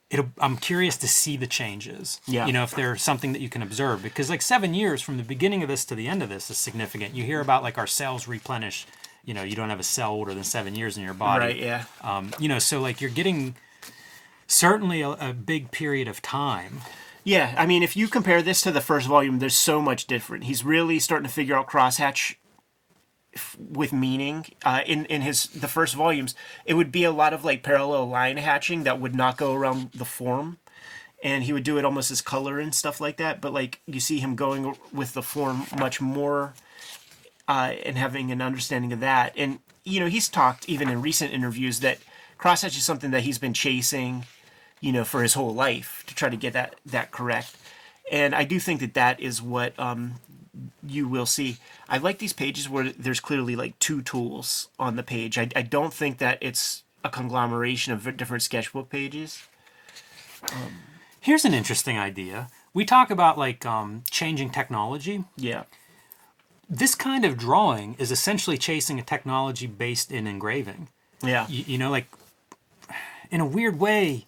it'll, 0.10 0.32
I'm 0.40 0.58
curious 0.58 0.98
to 0.98 1.08
see 1.08 1.38
the 1.38 1.46
changes. 1.46 2.20
Yeah. 2.26 2.48
You 2.48 2.54
know, 2.54 2.64
if 2.64 2.72
there's 2.72 3.04
something 3.04 3.32
that 3.34 3.40
you 3.42 3.50
can 3.50 3.62
observe, 3.62 4.02
because 4.02 4.32
like 4.32 4.42
seven 4.42 4.74
years 4.74 5.02
from 5.04 5.18
the 5.18 5.24
beginning 5.24 5.62
of 5.62 5.70
this 5.70 5.86
to 5.86 5.96
the 5.96 6.08
end 6.08 6.24
of 6.24 6.30
this 6.30 6.50
is 6.50 6.58
significant. 6.58 7.14
You 7.16 7.24
hear 7.24 7.40
about 7.40 7.62
like 7.62 7.78
our 7.78 7.86
cells 7.88 8.28
replenish. 8.28 8.88
You 9.26 9.34
know, 9.34 9.44
you 9.44 9.56
don't 9.56 9.70
have 9.70 9.80
a 9.80 9.84
cell 9.84 10.12
older 10.12 10.34
than 10.34 10.44
seven 10.44 10.76
years 10.76 10.98
in 10.98 11.04
your 11.04 11.14
body. 11.14 11.46
right 11.46 11.58
yeah 11.58 11.86
Um, 12.02 12.32
you 12.40 12.48
know, 12.50 12.60
so 12.60 12.82
like 12.82 13.00
you're 13.02 13.10
getting 13.10 13.56
certainly 14.48 15.02
a, 15.02 15.12
a 15.12 15.34
big 15.34 15.72
period 15.72 16.08
of 16.08 16.22
time. 16.22 16.82
Yeah, 17.24 17.56
I 17.58 17.66
mean, 17.66 17.84
if 17.84 17.96
you 17.96 18.10
compare 18.10 18.42
this 18.42 18.62
to 18.64 18.72
the 18.72 18.82
first 18.82 19.08
volume, 19.08 19.40
there's 19.40 19.56
so 19.56 19.82
much 19.82 20.08
different. 20.08 20.44
He's 20.44 20.66
really 20.66 21.00
starting 21.00 21.26
to 21.28 21.34
figure 21.34 21.56
out 21.56 21.68
crosshatch 21.70 22.36
f- 23.34 23.56
with 23.58 23.94
meaning. 23.94 24.46
Uh, 24.66 24.82
in 24.86 25.06
in 25.06 25.22
his 25.22 25.46
the 25.46 25.70
first 25.70 25.96
volumes, 25.96 26.36
it 26.66 26.74
would 26.74 26.92
be 26.92 27.06
a 27.06 27.12
lot 27.12 27.34
of 27.34 27.46
like 27.46 27.64
parallel 27.64 28.10
line 28.10 28.36
hatching 28.38 28.84
that 28.84 29.00
would 29.00 29.16
not 29.16 29.38
go 29.38 29.54
around 29.54 29.92
the 29.94 30.04
form, 30.04 30.58
and 31.24 31.46
he 31.46 31.54
would 31.54 31.64
do 31.64 31.78
it 31.78 31.86
almost 31.86 32.12
as 32.12 32.22
color 32.22 32.60
and 32.60 32.76
stuff 32.76 33.00
like 33.00 33.16
that. 33.18 33.40
But 33.40 33.54
like 33.54 33.80
you 33.86 34.02
see 34.02 34.20
him 34.20 34.36
going 34.36 34.76
with 34.92 35.14
the 35.14 35.24
form 35.24 35.66
much 35.80 36.02
more, 36.02 36.56
uh, 37.48 37.74
and 37.86 37.98
having 37.98 38.32
an 38.32 38.42
understanding 38.42 38.94
of 38.94 39.00
that. 39.02 39.34
And 39.36 39.60
you 39.84 40.00
know, 40.00 40.08
he's 40.08 40.30
talked 40.30 40.68
even 40.70 40.90
in 40.90 41.02
recent 41.02 41.34
interviews 41.34 41.80
that 41.82 42.00
crosshatch 42.40 42.78
is 42.78 42.84
something 42.84 43.12
that 43.12 43.24
he's 43.24 43.38
been 43.38 43.54
chasing, 43.54 44.26
you 44.80 44.92
know, 44.92 45.04
for 45.04 45.22
his 45.22 45.34
whole 45.34 45.54
life 45.54 46.04
to 46.08 46.16
try 46.16 46.30
to 46.30 46.38
get 46.38 46.54
that 46.54 46.76
that 46.86 47.12
correct. 47.12 47.56
And 48.12 48.36
I 48.36 48.44
do 48.44 48.60
think 48.60 48.80
that 48.82 48.94
that 48.96 49.20
is 49.20 49.42
what 49.42 49.78
um, 49.80 50.16
you 50.86 51.08
will 51.08 51.26
see. 51.26 51.58
I 51.88 51.98
like 51.98 52.20
these 52.20 52.34
pages 52.34 52.70
where 52.70 52.92
there's 52.92 53.20
clearly 53.20 53.56
like 53.56 53.78
two 53.80 54.02
tools 54.02 54.70
on 54.78 54.96
the 54.96 55.04
page. 55.04 55.38
I, 55.38 55.50
I 55.56 55.62
don't 55.62 55.94
think 55.94 56.18
that 56.20 56.38
it's 56.42 56.84
a 57.04 57.10
conglomeration 57.10 57.94
of 57.94 58.18
different 58.18 58.44
sketchbook 58.44 58.90
pages. 58.90 59.44
Here's 61.20 61.46
an 61.46 61.54
interesting 61.54 61.98
idea. 61.98 62.48
We 62.74 62.86
talk 62.86 63.10
about 63.10 63.38
like 63.38 63.66
um, 63.66 64.04
changing 64.10 64.50
technology. 64.50 65.24
Yeah. 65.38 65.64
This 66.70 66.96
kind 66.96 67.26
of 67.26 67.38
drawing 67.38 67.96
is 68.00 68.12
essentially 68.12 68.58
chasing 68.58 69.00
a 69.00 69.04
technology 69.04 69.68
based 69.68 70.12
in 70.12 70.28
engraving. 70.28 70.90
Yeah. 71.22 71.48
You, 71.48 71.64
you 71.68 71.78
know, 71.78 71.92
like 71.92 72.08
in 73.32 73.42
a 73.42 73.46
weird 73.46 73.80
way, 73.80 74.26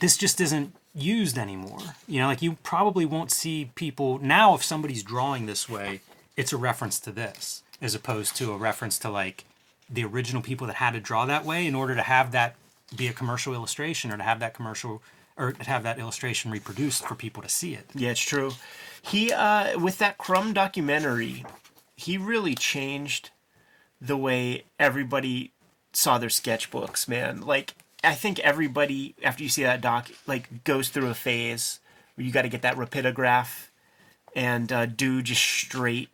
this 0.00 0.16
just 0.16 0.40
isn't 0.40 0.74
used 0.94 1.36
anymore. 1.36 1.80
You 2.08 2.20
know, 2.20 2.26
like 2.26 2.42
you 2.42 2.56
probably 2.62 3.04
won't 3.04 3.30
see 3.30 3.70
people 3.74 4.18
now 4.18 4.54
if 4.54 4.64
somebody's 4.64 5.02
drawing 5.02 5.46
this 5.46 5.68
way, 5.68 6.00
it's 6.36 6.52
a 6.52 6.56
reference 6.56 6.98
to 7.00 7.12
this 7.12 7.62
as 7.80 7.94
opposed 7.94 8.36
to 8.36 8.52
a 8.52 8.56
reference 8.56 8.98
to 9.00 9.10
like 9.10 9.44
the 9.88 10.04
original 10.04 10.42
people 10.42 10.66
that 10.66 10.76
had 10.76 10.92
to 10.92 11.00
draw 11.00 11.26
that 11.26 11.44
way 11.44 11.66
in 11.66 11.74
order 11.74 11.94
to 11.94 12.02
have 12.02 12.32
that 12.32 12.56
be 12.94 13.08
a 13.08 13.12
commercial 13.12 13.52
illustration 13.54 14.12
or 14.12 14.16
to 14.16 14.22
have 14.22 14.40
that 14.40 14.54
commercial 14.54 15.02
or 15.36 15.52
to 15.52 15.64
have 15.64 15.82
that 15.82 15.98
illustration 15.98 16.50
reproduced 16.50 17.06
for 17.06 17.14
people 17.14 17.42
to 17.42 17.48
see 17.48 17.74
it. 17.74 17.86
Yeah, 17.94 18.10
it's 18.10 18.20
true. 18.20 18.52
He 19.02 19.32
uh 19.32 19.78
with 19.78 19.98
that 19.98 20.18
Crumb 20.18 20.52
documentary, 20.52 21.44
he 21.96 22.18
really 22.18 22.54
changed 22.54 23.30
the 24.00 24.16
way 24.16 24.64
everybody 24.78 25.52
saw 25.92 26.18
their 26.18 26.28
sketchbooks, 26.28 27.08
man. 27.08 27.40
Like 27.40 27.74
I 28.04 28.14
think 28.14 28.38
everybody 28.40 29.14
after 29.22 29.42
you 29.42 29.48
see 29.48 29.62
that 29.62 29.80
doc 29.80 30.10
like 30.26 30.64
goes 30.64 30.88
through 30.88 31.08
a 31.08 31.14
phase 31.14 31.80
where 32.14 32.26
you 32.26 32.32
got 32.32 32.42
to 32.42 32.48
get 32.48 32.62
that 32.62 32.76
rapidograph 32.76 33.68
and 34.34 34.70
uh, 34.70 34.86
do 34.86 35.22
just 35.22 35.42
straight 35.42 36.10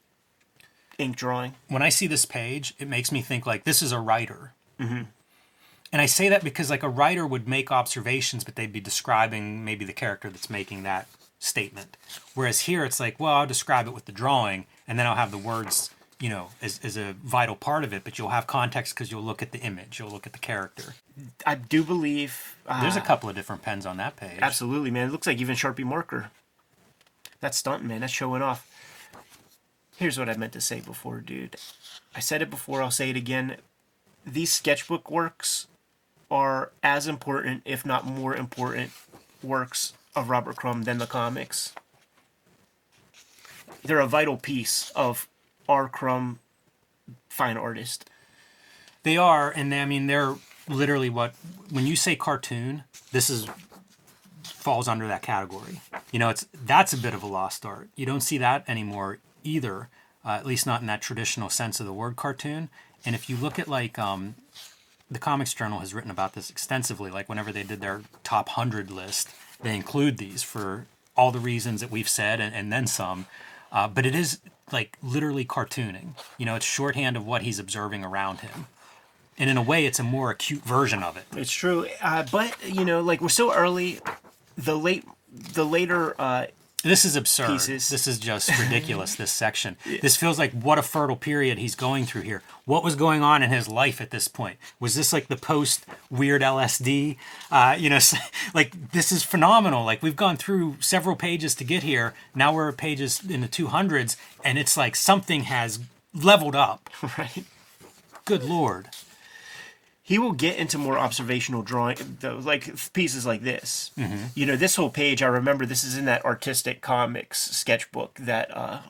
ink 0.98 1.16
drawing. 1.16 1.54
when 1.68 1.82
I 1.82 1.88
see 1.88 2.06
this 2.06 2.24
page, 2.24 2.74
it 2.78 2.86
makes 2.86 3.10
me 3.10 3.20
think 3.22 3.46
like 3.46 3.64
this 3.64 3.82
is 3.82 3.92
a 3.92 3.98
writer. 3.98 4.52
Mm-hmm. 4.78 5.02
And 5.92 6.00
I 6.00 6.06
say 6.06 6.28
that 6.28 6.44
because 6.44 6.70
like 6.70 6.82
a 6.82 6.88
writer 6.88 7.26
would 7.26 7.48
make 7.48 7.70
observations, 7.70 8.44
but 8.44 8.56
they'd 8.56 8.72
be 8.72 8.80
describing 8.80 9.64
maybe 9.64 9.84
the 9.84 9.92
character 9.92 10.30
that's 10.30 10.48
making 10.48 10.84
that 10.84 11.08
statement. 11.38 11.96
Whereas 12.34 12.60
here, 12.60 12.84
it's 12.84 13.00
like, 13.00 13.18
well, 13.20 13.34
I'll 13.34 13.46
describe 13.46 13.86
it 13.86 13.94
with 13.94 14.06
the 14.06 14.12
drawing, 14.12 14.66
and 14.86 14.98
then 14.98 15.06
I'll 15.06 15.14
have 15.16 15.30
the 15.30 15.38
words, 15.38 15.90
you 16.20 16.28
know, 16.28 16.48
as, 16.60 16.80
as 16.82 16.96
a 16.96 17.14
vital 17.22 17.56
part 17.56 17.84
of 17.84 17.92
it. 17.92 18.04
But 18.04 18.18
you'll 18.18 18.30
have 18.30 18.46
context 18.46 18.94
because 18.94 19.10
you'll 19.10 19.22
look 19.22 19.42
at 19.42 19.52
the 19.52 19.58
image, 19.60 19.98
you'll 19.98 20.10
look 20.10 20.26
at 20.26 20.32
the 20.32 20.38
character. 20.38 20.94
I 21.46 21.54
do 21.56 21.84
believe 21.84 22.56
uh, 22.66 22.80
There's 22.80 22.96
a 22.96 23.00
couple 23.00 23.28
of 23.28 23.34
different 23.34 23.62
pens 23.62 23.86
on 23.86 23.96
that 23.98 24.16
page. 24.16 24.38
Absolutely, 24.40 24.90
man. 24.90 25.08
It 25.08 25.12
looks 25.12 25.26
like 25.26 25.40
even 25.40 25.56
Sharpie 25.56 25.84
marker. 25.84 26.30
That's 27.40 27.58
stunting, 27.58 27.88
man. 27.88 28.00
That's 28.00 28.12
showing 28.12 28.40
off. 28.40 28.68
Here's 29.96 30.18
what 30.18 30.28
I 30.28 30.36
meant 30.36 30.52
to 30.54 30.60
say 30.60 30.80
before, 30.80 31.20
dude. 31.20 31.56
I 32.14 32.20
said 32.20 32.42
it 32.42 32.50
before, 32.50 32.82
I'll 32.82 32.90
say 32.90 33.10
it 33.10 33.16
again. 33.16 33.56
These 34.26 34.52
sketchbook 34.52 35.10
works 35.10 35.66
are 36.30 36.72
as 36.82 37.06
important, 37.06 37.62
if 37.64 37.84
not 37.84 38.06
more 38.06 38.34
important, 38.34 38.92
works 39.42 39.92
of 40.14 40.30
Robert 40.30 40.56
Crumb 40.56 40.84
than 40.84 40.98
the 40.98 41.06
comics. 41.06 41.74
They're 43.84 44.00
a 44.00 44.06
vital 44.06 44.36
piece 44.36 44.90
of 44.90 45.28
R. 45.68 45.88
Crumb, 45.88 46.38
fine 47.28 47.56
artist. 47.56 48.08
They 49.02 49.16
are, 49.16 49.50
and 49.50 49.74
I 49.74 49.84
mean 49.84 50.06
they're 50.06 50.36
literally 50.68 51.10
what 51.10 51.34
when 51.70 51.86
you 51.86 51.96
say 51.96 52.14
cartoon, 52.14 52.84
this 53.10 53.28
is 53.28 53.46
falls 54.44 54.86
under 54.86 55.08
that 55.08 55.22
category. 55.22 55.80
You 56.12 56.18
know, 56.18 56.28
it's 56.28 56.46
that's 56.64 56.92
a 56.92 56.98
bit 56.98 57.14
of 57.14 57.22
a 57.22 57.26
lost 57.26 57.66
art. 57.66 57.88
You 57.96 58.06
don't 58.06 58.20
see 58.20 58.38
that 58.38 58.64
anymore 58.68 59.18
either, 59.42 59.88
uh, 60.24 60.30
at 60.30 60.46
least 60.46 60.66
not 60.66 60.80
in 60.80 60.86
that 60.86 61.02
traditional 61.02 61.50
sense 61.50 61.80
of 61.80 61.86
the 61.86 61.92
word 61.92 62.14
cartoon. 62.14 62.68
And 63.04 63.16
if 63.16 63.28
you 63.28 63.36
look 63.36 63.58
at 63.58 63.66
like 63.66 63.98
um, 63.98 64.36
the 65.12 65.18
Comics 65.18 65.52
Journal 65.52 65.80
has 65.80 65.92
written 65.92 66.10
about 66.10 66.32
this 66.32 66.48
extensively. 66.48 67.10
Like 67.10 67.28
whenever 67.28 67.52
they 67.52 67.62
did 67.62 67.80
their 67.80 68.02
top 68.24 68.50
hundred 68.50 68.90
list, 68.90 69.28
they 69.60 69.76
include 69.76 70.18
these 70.18 70.42
for 70.42 70.86
all 71.16 71.30
the 71.30 71.38
reasons 71.38 71.82
that 71.82 71.90
we've 71.90 72.08
said 72.08 72.40
and, 72.40 72.54
and 72.54 72.72
then 72.72 72.86
some. 72.86 73.26
Uh, 73.72 73.88
but 73.88 74.04
it 74.06 74.14
is 74.14 74.38
like 74.70 74.96
literally 75.02 75.44
cartooning. 75.44 76.10
You 76.38 76.46
know, 76.46 76.54
it's 76.54 76.66
shorthand 76.66 77.16
of 77.16 77.26
what 77.26 77.42
he's 77.42 77.58
observing 77.58 78.04
around 78.04 78.40
him. 78.40 78.66
And 79.38 79.48
in 79.48 79.56
a 79.56 79.62
way, 79.62 79.86
it's 79.86 79.98
a 79.98 80.04
more 80.04 80.30
acute 80.30 80.62
version 80.62 81.02
of 81.02 81.16
it. 81.16 81.24
It's 81.34 81.50
true, 81.50 81.86
uh, 82.02 82.24
but 82.30 82.54
you 82.68 82.84
know, 82.84 83.00
like 83.00 83.20
we're 83.20 83.28
so 83.30 83.52
early. 83.52 83.98
The 84.58 84.76
late, 84.76 85.04
the 85.32 85.64
later 85.64 86.14
uh, 86.20 86.46
This 86.82 87.04
is 87.04 87.14
absurd. 87.14 87.48
Pieces. 87.48 87.88
This 87.88 88.06
is 88.06 88.18
just 88.18 88.50
ridiculous, 88.60 89.14
this 89.14 89.32
section. 89.32 89.76
This 90.00 90.16
feels 90.16 90.38
like 90.38 90.52
what 90.52 90.78
a 90.78 90.82
fertile 90.82 91.16
period 91.16 91.58
he's 91.58 91.74
going 91.74 92.06
through 92.06 92.22
here. 92.22 92.42
What 92.64 92.82
was 92.82 92.96
going 92.96 93.22
on 93.22 93.42
in 93.42 93.50
his 93.50 93.68
life 93.68 94.00
at 94.00 94.10
this 94.10 94.26
point? 94.28 94.56
Was 94.80 94.94
this 94.94 95.12
like 95.12 95.28
the 95.28 95.36
post 95.36 95.86
weird 96.10 96.42
LSD? 96.42 97.16
Uh, 97.50 97.76
you 97.78 97.88
know, 97.88 97.98
like 98.54 98.92
this 98.92 99.12
is 99.12 99.22
phenomenal. 99.22 99.84
Like 99.84 100.02
we've 100.02 100.16
gone 100.16 100.36
through 100.36 100.76
several 100.80 101.16
pages 101.16 101.54
to 101.56 101.64
get 101.64 101.82
here. 101.82 102.14
Now 102.34 102.52
we're 102.52 102.70
at 102.70 102.76
pages 102.76 103.22
in 103.28 103.40
the 103.40 103.48
200s, 103.48 104.16
and 104.44 104.58
it's 104.58 104.76
like 104.76 104.96
something 104.96 105.44
has 105.44 105.78
leveled 106.14 106.56
up. 106.56 106.90
right. 107.18 107.44
Good 108.24 108.44
Lord. 108.44 108.88
He 110.04 110.18
will 110.18 110.32
get 110.32 110.56
into 110.56 110.78
more 110.78 110.98
observational 110.98 111.62
drawing 111.62 111.96
though 112.20 112.36
like 112.36 112.92
pieces 112.92 113.24
like 113.24 113.42
this. 113.42 113.92
You 114.34 114.46
know 114.46 114.56
this 114.56 114.76
whole 114.76 114.90
page 114.90 115.22
i 115.22 115.26
remember 115.26 115.64
this 115.64 115.84
is 115.84 115.96
in 115.96 116.06
that 116.06 116.24
artistic 116.24 116.80
comics 116.80 117.38
sketchbook 117.50 118.14
that 118.18 118.54
uh, 118.56 118.80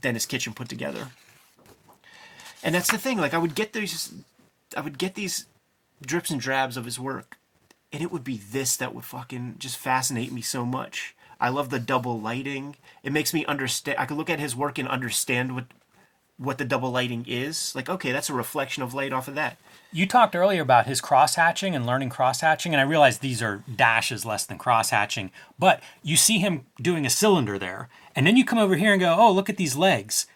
denis 0.00 0.26
kitchen 0.26 0.54
put 0.54 0.68
together. 0.68 1.08
And 2.62 2.74
that's 2.74 2.90
the 2.90 2.98
thing 2.98 3.18
like 3.18 3.34
i 3.34 3.38
would 3.38 3.54
get 3.54 3.72
these 3.74 4.12
i 4.76 4.80
would 4.80 4.98
get 4.98 5.14
these 5.14 5.46
drips 6.04 6.30
and 6.30 6.40
drabs 6.40 6.76
of 6.76 6.84
his 6.86 6.98
work 6.98 7.36
and 7.92 8.02
it 8.02 8.10
would 8.10 8.24
be 8.24 8.38
this 8.38 8.76
that 8.76 8.94
would 8.94 9.04
fucking 9.04 9.56
just 9.58 9.76
fascinate 9.76 10.32
me 10.32 10.40
so 10.40 10.64
much. 10.64 11.14
I 11.38 11.50
love 11.50 11.70
the 11.70 11.78
double 11.78 12.18
lighting. 12.20 12.76
It 13.02 13.12
makes 13.12 13.34
me 13.34 13.44
understand 13.44 13.98
i 13.98 14.06
could 14.06 14.16
look 14.16 14.30
at 14.30 14.40
his 14.40 14.56
work 14.56 14.78
and 14.78 14.88
understand 14.88 15.54
what 15.54 15.66
what 16.38 16.58
the 16.58 16.64
double 16.64 16.90
lighting 16.90 17.24
is 17.28 17.74
like 17.74 17.88
okay 17.88 18.12
that's 18.12 18.30
a 18.30 18.34
reflection 18.34 18.82
of 18.82 18.94
light 18.94 19.12
off 19.12 19.28
of 19.28 19.34
that 19.34 19.56
You 19.94 20.06
talked 20.06 20.34
earlier 20.34 20.62
about 20.62 20.86
his 20.86 21.02
cross 21.02 21.34
hatching 21.34 21.74
and 21.74 21.84
learning 21.84 22.08
cross 22.08 22.40
hatching, 22.40 22.72
and 22.72 22.80
I 22.80 22.84
realize 22.84 23.18
these 23.18 23.42
are 23.42 23.62
dashes 23.76 24.24
less 24.24 24.46
than 24.46 24.56
cross 24.56 24.88
hatching, 24.88 25.30
but 25.58 25.82
you 26.02 26.16
see 26.16 26.38
him 26.38 26.64
doing 26.80 27.04
a 27.04 27.10
cylinder 27.10 27.58
there, 27.58 27.90
and 28.16 28.26
then 28.26 28.38
you 28.38 28.44
come 28.44 28.58
over 28.58 28.76
here 28.76 28.92
and 28.92 29.00
go, 29.00 29.14
oh, 29.18 29.30
look 29.30 29.50
at 29.50 29.58
these 29.58 29.76
legs. 29.76 30.26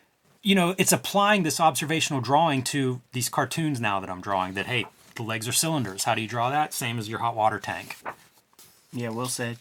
You 0.43 0.55
know, 0.55 0.75
it's 0.77 0.93
applying 0.93 1.43
this 1.43 1.59
observational 1.59 2.21
drawing 2.21 2.63
to 2.65 3.01
these 3.13 3.31
cartoons 3.31 3.81
now 3.81 3.99
that 3.99 4.11
I'm 4.11 4.21
drawing 4.21 4.53
that, 4.55 4.67
hey, 4.67 4.85
the 5.15 5.23
legs 5.23 5.49
are 5.49 5.53
cylinders. 5.53 6.05
How 6.05 6.15
do 6.15 6.21
you 6.21 6.29
draw 6.29 6.51
that? 6.51 6.75
Same 6.75 6.99
as 6.99 7.09
your 7.09 7.21
hot 7.21 7.35
water 7.35 7.59
tank. 7.59 7.97
Yeah, 8.93 9.09
Will 9.09 9.27
said. 9.29 9.57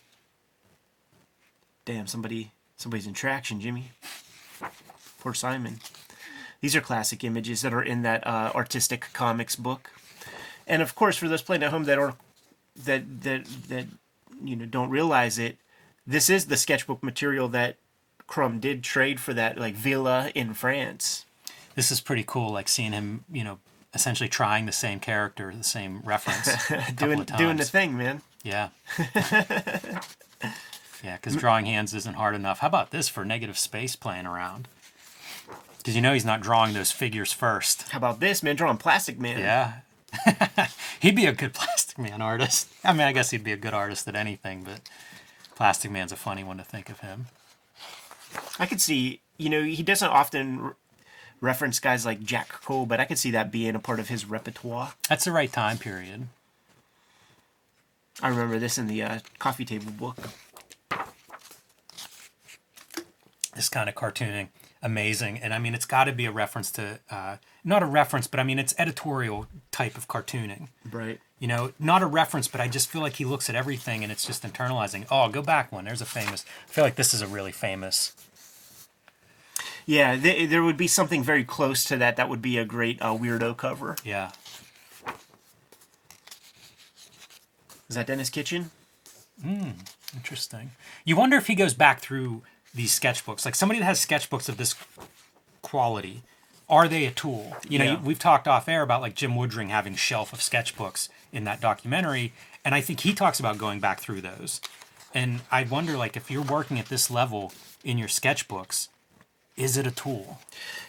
Damn, 1.85 2.07
somebody 2.07 2.51
somebody's 2.75 3.07
in 3.07 3.13
traction, 3.13 3.61
Jimmy. 3.61 3.91
Poor 5.19 5.33
Simon. 5.33 5.79
These 6.65 6.75
are 6.75 6.81
classic 6.81 7.23
images 7.23 7.61
that 7.61 7.75
are 7.75 7.83
in 7.83 8.01
that 8.01 8.25
uh, 8.25 8.51
artistic 8.55 9.09
comics 9.13 9.55
book, 9.55 9.91
and 10.65 10.81
of 10.81 10.95
course, 10.95 11.15
for 11.15 11.27
those 11.27 11.43
playing 11.43 11.61
at 11.61 11.69
home 11.69 11.83
that 11.83 11.99
are 11.99 12.15
that 12.75 13.21
that 13.21 13.45
that 13.69 13.85
you 14.43 14.55
know 14.55 14.65
don't 14.65 14.89
realize 14.89 15.37
it, 15.37 15.57
this 16.07 16.27
is 16.27 16.47
the 16.47 16.57
sketchbook 16.57 17.03
material 17.03 17.47
that 17.49 17.75
Crumb 18.25 18.59
did 18.59 18.83
trade 18.83 19.19
for 19.19 19.31
that 19.35 19.59
like 19.59 19.75
villa 19.75 20.31
in 20.33 20.55
France. 20.55 21.27
This 21.75 21.91
is 21.91 22.01
pretty 22.01 22.23
cool, 22.25 22.51
like 22.51 22.67
seeing 22.67 22.93
him, 22.93 23.25
you 23.31 23.43
know, 23.43 23.59
essentially 23.93 24.27
trying 24.27 24.65
the 24.65 24.71
same 24.71 24.99
character, 24.99 25.53
the 25.55 25.63
same 25.63 26.01
reference. 26.03 26.49
doing 26.95 27.25
doing 27.37 27.57
the 27.57 27.65
thing, 27.65 27.95
man. 27.95 28.23
Yeah. 28.41 28.69
yeah, 31.03 31.17
because 31.17 31.35
drawing 31.35 31.67
hands 31.67 31.93
isn't 31.93 32.15
hard 32.15 32.33
enough. 32.33 32.57
How 32.57 32.69
about 32.69 32.89
this 32.89 33.07
for 33.07 33.23
negative 33.23 33.59
space 33.59 33.95
playing 33.95 34.25
around? 34.25 34.67
Because 35.85 35.95
you 35.95 36.01
know 36.01 36.13
he's 36.13 36.25
not 36.25 36.41
drawing 36.41 36.73
those 36.73 36.91
figures 36.91 37.31
first. 37.31 37.89
How 37.89 37.99
about 37.99 38.19
this, 38.19 38.41
man? 38.41 38.55
Drawing 38.55 38.77
Plastic 38.77 39.19
Man. 39.19 39.37
Yeah. 39.37 39.73
he'd 40.99 41.15
be 41.15 41.27
a 41.27 41.31
good 41.31 41.53
Plastic 41.53 41.99
Man 41.99 42.23
artist. 42.23 42.69
I 42.83 42.91
mean, 42.91 43.03
I 43.03 43.11
guess 43.11 43.29
he'd 43.29 43.43
be 43.43 43.51
a 43.51 43.57
good 43.57 43.75
artist 43.75 44.07
at 44.07 44.15
anything, 44.15 44.63
but 44.63 44.81
Plastic 45.53 45.91
Man's 45.91 46.11
a 46.11 46.15
funny 46.15 46.43
one 46.43 46.57
to 46.57 46.63
think 46.63 46.89
of 46.89 47.01
him. 47.01 47.27
I 48.57 48.65
could 48.65 48.81
see, 48.81 49.19
you 49.37 49.47
know, 49.47 49.61
he 49.61 49.83
doesn't 49.83 50.09
often 50.09 50.59
re- 50.59 50.71
reference 51.39 51.77
guys 51.77 52.03
like 52.03 52.23
Jack 52.23 52.49
Cole, 52.63 52.87
but 52.87 52.99
I 52.99 53.05
could 53.05 53.19
see 53.19 53.29
that 53.29 53.51
being 53.51 53.75
a 53.75 53.79
part 53.79 53.99
of 53.99 54.09
his 54.09 54.25
repertoire. 54.25 54.95
That's 55.07 55.25
the 55.25 55.31
right 55.31 55.53
time 55.53 55.77
period. 55.77 56.29
I 58.23 58.29
remember 58.29 58.57
this 58.57 58.79
in 58.79 58.87
the 58.87 59.03
uh, 59.03 59.19
coffee 59.37 59.65
table 59.65 59.91
book. 59.91 60.17
This 63.53 63.69
kind 63.69 63.87
of 63.87 63.93
cartooning, 63.93 64.47
amazing. 64.85 65.39
And 65.39 65.53
I 65.53 65.59
mean, 65.59 65.73
it's 65.73 65.85
got 65.85 66.05
to 66.05 66.13
be 66.13 66.25
a 66.25 66.31
reference 66.31 66.71
to, 66.71 66.99
uh, 67.09 67.37
not 67.63 67.81
a 67.81 67.85
reference, 67.87 68.27
but 68.27 68.39
I 68.39 68.43
mean, 68.43 68.59
it's 68.59 68.73
editorial 68.77 69.47
type 69.71 69.97
of 69.97 70.07
cartooning. 70.07 70.69
Right. 70.89 71.19
you 71.39 71.47
know, 71.47 71.73
not 71.79 72.01
a 72.01 72.05
reference, 72.05 72.47
but 72.47 72.61
I 72.61 72.67
just 72.67 72.87
feel 72.89 73.01
like 73.01 73.13
he 73.13 73.25
looks 73.25 73.49
at 73.49 73.55
everything 73.55 74.03
and 74.03 74.11
it's 74.11 74.25
just 74.25 74.43
internalizing. 74.43 75.05
Oh, 75.11 75.27
go 75.27 75.41
back 75.41 75.71
one. 75.71 75.85
There's 75.85 76.01
a 76.01 76.05
famous. 76.05 76.45
I 76.69 76.71
feel 76.71 76.83
like 76.83 76.95
this 76.95 77.13
is 77.13 77.21
a 77.21 77.27
really 77.27 77.51
famous. 77.51 78.13
Yeah, 79.87 80.15
th- 80.17 80.49
there 80.49 80.63
would 80.63 80.77
be 80.77 80.87
something 80.87 81.23
very 81.23 81.43
close 81.43 81.83
to 81.85 81.97
that. 81.97 82.15
That 82.15 82.29
would 82.29 82.41
be 82.41 82.57
a 82.57 82.65
great 82.65 83.01
uh, 83.01 83.15
weirdo 83.15 83.57
cover. 83.57 83.95
Yeah. 84.03 84.31
Is 87.89 87.95
that 87.95 88.07
Denis 88.07 88.29
Kitchen? 88.29 88.71
Hmm, 89.43 89.71
interesting. 90.15 90.71
You 91.03 91.15
wonder 91.15 91.37
if 91.37 91.47
he 91.47 91.55
goes 91.55 91.73
back 91.73 91.99
through 91.99 92.41
these 92.75 92.97
sketchbooks. 92.99 93.45
Like 93.45 93.55
somebody 93.55 93.79
that 93.79 93.85
has 93.85 94.05
sketchbooks 94.05 94.49
of 94.49 94.57
this 94.57 94.75
quality, 95.61 96.21
are 96.69 96.87
they 96.87 97.05
a 97.05 97.11
tool? 97.11 97.55
You 97.67 97.79
know, 97.79 97.85
Yeah. 97.85 97.99
we've 98.01 98.19
talked 98.19 98.47
off 98.47 98.67
air 98.67 98.81
about 98.81 99.01
like 99.01 99.15
Jim 99.15 99.33
Woodring 99.35 99.69
having 99.69 99.93
a 99.93 99.97
shelf 99.97 100.33
of 100.33 100.39
sketchbooks 100.39 101.09
in 101.31 101.43
that 101.45 101.61
documentary, 101.61 102.33
and 102.63 102.73
I 102.75 102.81
think 102.81 103.01
he 103.01 103.13
talks 103.13 103.39
about 103.39 103.57
going 103.57 103.79
back 103.79 103.99
through 103.99 104.21
those. 104.21 104.61
And 105.13 105.41
I 105.51 105.63
wonder, 105.63 105.95
like, 105.95 106.17
if 106.17 106.29
you're 106.29 106.41
working 106.43 106.77
at 106.77 106.87
this 106.87 107.09
level 107.09 107.53
in 107.83 107.97
your 107.97 108.09
sketchbooks, 108.09 108.89
is 109.55 109.77
it 109.77 109.87
a 109.87 109.91
tool? 109.91 110.39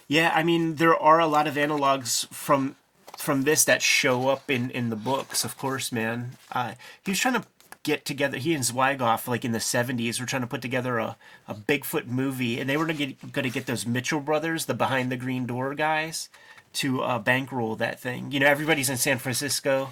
Yeah, 0.07 0.31
I 0.35 0.43
mean 0.43 0.75
there 0.75 0.97
are 0.97 1.19
a 1.19 1.27
lot 1.27 1.47
of 1.47 1.55
analogs 1.55 2.27
from 2.33 2.75
from 3.17 3.43
this 3.43 3.63
that 3.65 3.81
show 3.81 4.27
up 4.29 4.49
in 4.51 4.69
in 4.71 4.89
the 4.89 4.95
books. 4.95 5.43
Of 5.45 5.57
course, 5.57 5.91
man. 5.91 6.37
Uh, 6.51 6.73
he 7.03 7.11
was 7.11 7.19
trying 7.19 7.35
to 7.35 7.43
get 7.83 8.05
together. 8.05 8.37
He 8.37 8.53
and 8.53 8.63
Zwigoff, 8.63 9.27
like 9.27 9.45
in 9.45 9.51
the 9.51 9.59
'70s, 9.59 10.19
were 10.19 10.25
trying 10.25 10.41
to 10.41 10.47
put 10.47 10.61
together 10.61 10.97
a, 10.97 11.15
a 11.47 11.55
Bigfoot 11.55 12.07
movie, 12.07 12.59
and 12.59 12.69
they 12.69 12.77
were 12.77 12.85
going 12.85 12.97
to 12.97 13.05
get 13.07 13.31
going 13.33 13.43
to 13.43 13.49
get 13.49 13.65
those 13.65 13.85
Mitchell 13.85 14.19
brothers, 14.19 14.65
the 14.65 14.73
behind 14.73 15.11
the 15.11 15.17
green 15.17 15.45
door 15.45 15.73
guys, 15.75 16.29
to 16.73 17.01
uh, 17.01 17.19
bankroll 17.19 17.75
that 17.77 17.99
thing. 17.99 18.31
You 18.31 18.39
know, 18.39 18.47
everybody's 18.47 18.89
in 18.89 18.97
San 18.97 19.17
Francisco, 19.19 19.89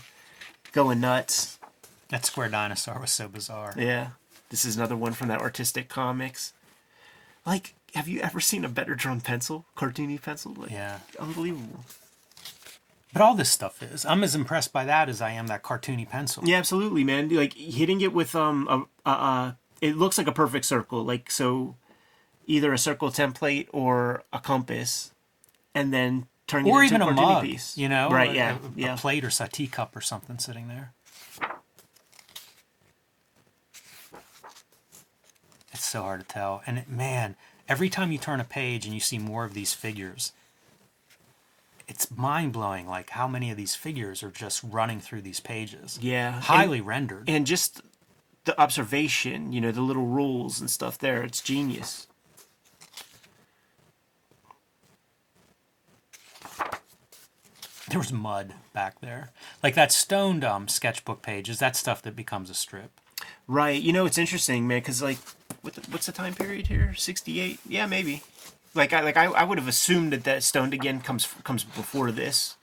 going 0.72 1.00
nuts. 1.02 1.60
That 2.10 2.26
square 2.26 2.50
dinosaur 2.50 3.00
was 3.00 3.12
so 3.12 3.28
bizarre. 3.28 3.74
Yeah, 3.78 4.10
this 4.50 4.64
is 4.66 4.76
another 4.78 4.96
one 4.96 5.14
from 5.14 5.28
that 5.30 5.42
artistic 5.42 5.90
comics. 5.90 6.54
Like, 7.46 7.74
have 7.94 8.08
you 8.08 8.20
ever 8.22 8.40
seen 8.40 8.66
a 8.66 8.70
better 8.70 8.96
drawn 8.96 9.22
pencil, 9.22 9.66
cartoony 9.76 10.22
pencil? 10.22 10.54
Like, 10.56 10.72
Yeah. 10.72 11.00
unbelievable. 11.20 11.84
But 13.16 13.22
all 13.22 13.34
this 13.34 13.50
stuff 13.50 13.82
is. 13.82 14.06
I'm 14.06 14.26
as 14.26 14.36
impressed 14.36 14.74
by 14.74 14.84
that 14.84 15.08
as 15.08 15.22
I 15.22 15.32
am 15.32 15.48
that 15.48 15.64
cartoony 15.64 16.08
pencil. 16.08 16.44
Yeah, 16.46 16.58
absolutely, 16.58 17.06
man. 17.06 17.30
Like 17.30 17.54
hitting 17.54 18.02
it 18.02 18.12
with 18.12 18.36
um 18.36 18.68
a, 18.70 19.10
a, 19.10 19.14
a 19.14 19.58
it 19.80 19.96
looks 19.96 20.18
like 20.18 20.28
a 20.28 20.34
perfect 20.34 20.66
circle. 20.66 21.02
Like 21.02 21.32
so, 21.32 21.78
either 22.46 22.74
a 22.74 22.78
circle 22.78 23.12
template 23.12 23.70
or 23.72 24.24
a 24.34 24.40
compass, 24.42 25.14
and 25.74 25.94
then 25.94 26.28
turning 26.46 26.70
or 26.74 26.82
it 26.84 26.92
into 26.92 26.96
even 26.96 27.08
a 27.08 27.12
cartoony 27.14 27.16
mug, 27.22 27.44
piece. 27.46 27.78
you 27.78 27.88
know, 27.88 28.10
right? 28.10 28.32
a- 28.32 28.36
Yeah, 28.36 28.58
a, 28.58 28.60
yeah. 28.80 28.96
plate 28.98 29.24
or 29.24 29.32
a 29.42 29.48
teacup 29.48 29.96
or 29.96 30.02
something 30.02 30.38
sitting 30.38 30.68
there. 30.68 30.92
It's 35.72 35.86
so 35.86 36.02
hard 36.02 36.20
to 36.20 36.28
tell, 36.28 36.64
and 36.68 36.80
it, 36.80 36.90
man, 36.90 37.38
every 37.70 37.88
time 37.90 38.12
you 38.12 38.18
turn 38.18 38.42
a 38.42 38.46
page 38.46 38.84
and 38.86 38.94
you 38.94 39.00
see 39.00 39.20
more 39.20 39.46
of 39.46 39.54
these 39.54 39.74
figures, 39.74 40.34
it's 41.88 42.10
mind 42.12 42.54
blowing. 42.54 42.88
Like 42.88 43.12
how 43.12 43.28
many 43.28 43.52
of 43.52 43.58
these 43.58 43.76
figures 43.76 44.24
are 44.24 44.32
just 44.32 44.64
running 44.64 45.00
through 45.00 45.22
these 45.22 45.40
pages. 45.40 46.00
Yeah, 46.02 46.40
highly 46.42 46.82
rendered. 46.82 47.30
and 47.30 47.46
just 47.46 47.82
the 48.46 48.60
observation, 48.60 49.52
you 49.54 49.62
know, 49.62 49.72
the 49.72 49.82
little 49.82 50.06
rules 50.06 50.60
and 50.60 50.70
stuff 50.70 50.98
there. 50.98 51.24
It's 51.24 51.42
genius. 51.42 52.08
there 57.96 58.00
was 58.00 58.12
mud 58.12 58.54
back 58.74 59.00
there, 59.00 59.32
like 59.64 59.74
that 59.76 59.90
stoned 59.90 60.44
um, 60.44 60.68
sketchbook 60.68 61.22
page. 61.22 61.50
Is 61.50 61.60
that 61.60 61.78
stuff 61.78 62.02
that 62.02 62.14
becomes 62.14 62.50
a 62.50 62.54
strip? 62.54 63.00
Right. 63.48 63.82
You 63.82 63.94
know, 63.94 64.06
it's 64.06 64.18
interesting, 64.18 64.68
man, 64.68 64.80
because 64.80 65.02
like, 65.02 65.18
what 65.62 65.76
the, 65.76 65.92
what's 65.92 66.06
the 66.06 66.12
time 66.12 66.34
period 66.34 66.68
here? 66.68 66.94
Sixty-eight. 66.96 67.60
Yeah, 67.68 67.86
maybe. 67.86 68.24
Like, 68.76 68.94
I 68.94 69.02
like 69.02 69.18
I, 69.18 69.26
I 69.26 69.44
would 69.44 69.58
have 69.58 69.68
assumed 69.68 70.12
that 70.14 70.26
that 70.26 70.44
stoned 70.44 70.74
again 70.74 71.00
comes 71.02 71.28
comes 71.44 71.64
before 71.64 72.12
this, 72.12 72.58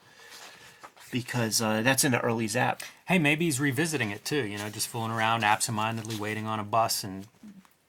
because 1.11 1.63
uh, 1.63 1.83
that's 1.83 2.05
in 2.05 2.13
the 2.13 2.21
early 2.21 2.49
Zap. 2.49 2.83
hey, 3.07 3.19
maybe 3.19 3.45
he's 3.45 3.61
revisiting 3.61 4.11
it 4.11 4.25
too. 4.25 4.45
You 4.45 4.59
know, 4.59 4.69
just 4.69 4.89
fooling 4.89 5.13
around, 5.13 5.45
absentmindedly 5.45 6.17
waiting 6.17 6.47
on 6.47 6.59
a 6.59 6.65
bus 6.65 7.05
and 7.05 7.27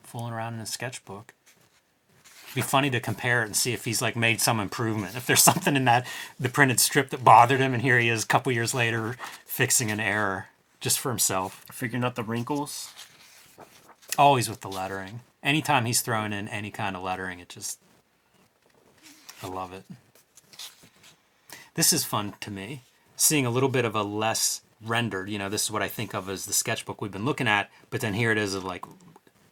fooling 0.03 0.33
around 0.33 0.53
in 0.55 0.59
a 0.59 0.65
sketchbook. 0.65 1.33
It'd 2.45 2.55
be 2.55 2.61
funny 2.61 2.91
to 2.91 2.99
compare 2.99 3.41
it 3.41 3.47
and 3.47 3.55
see 3.55 3.73
if 3.73 3.85
he's 3.85 4.01
like 4.01 4.15
made 4.15 4.39
some 4.39 4.59
improvement. 4.59 5.15
If 5.15 5.25
there's 5.25 5.41
something 5.51 5.75
in 5.75 5.85
that 5.85 6.05
the 6.39 6.49
printed 6.49 6.79
strip 6.79 7.09
that 7.09 7.23
bothered 7.23 7.59
him, 7.59 7.73
and 7.73 7.81
here 7.81 7.97
he 7.97 8.09
is 8.09 8.23
a 8.23 8.27
couple 8.27 8.51
years 8.51 8.73
later 8.73 9.15
fixing 9.45 9.89
an 9.89 9.99
error 9.99 10.47
just 10.79 10.99
for 10.99 11.09
himself. 11.09 11.65
Figuring 11.71 12.03
out 12.03 12.15
the 12.15 12.23
wrinkles. 12.23 12.93
Always 14.17 14.49
with 14.49 14.61
the 14.61 14.69
lettering. 14.69 15.21
Anytime 15.41 15.85
he's 15.85 16.01
throwing 16.01 16.33
in 16.33 16.47
any 16.47 16.69
kind 16.69 16.95
of 16.95 17.01
lettering, 17.01 17.39
it 17.39 17.49
just 17.49 17.79
I 19.43 19.47
love 19.47 19.73
it. 19.73 19.83
This 21.75 21.91
is 21.91 22.03
fun 22.05 22.35
to 22.39 22.51
me. 22.51 22.81
Seeing 23.15 23.45
a 23.45 23.49
little 23.49 23.69
bit 23.69 23.85
of 23.85 23.95
a 23.95 24.03
less 24.03 24.61
rendered, 24.83 25.29
you 25.29 25.37
know, 25.37 25.49
this 25.49 25.63
is 25.63 25.71
what 25.71 25.81
I 25.81 25.87
think 25.87 26.13
of 26.13 26.29
as 26.29 26.45
the 26.45 26.53
sketchbook 26.53 27.01
we've 27.01 27.11
been 27.11 27.25
looking 27.25 27.47
at, 27.47 27.69
but 27.89 28.01
then 28.01 28.13
here 28.13 28.31
it 28.31 28.37
is 28.37 28.53
of 28.53 28.63
like 28.63 28.85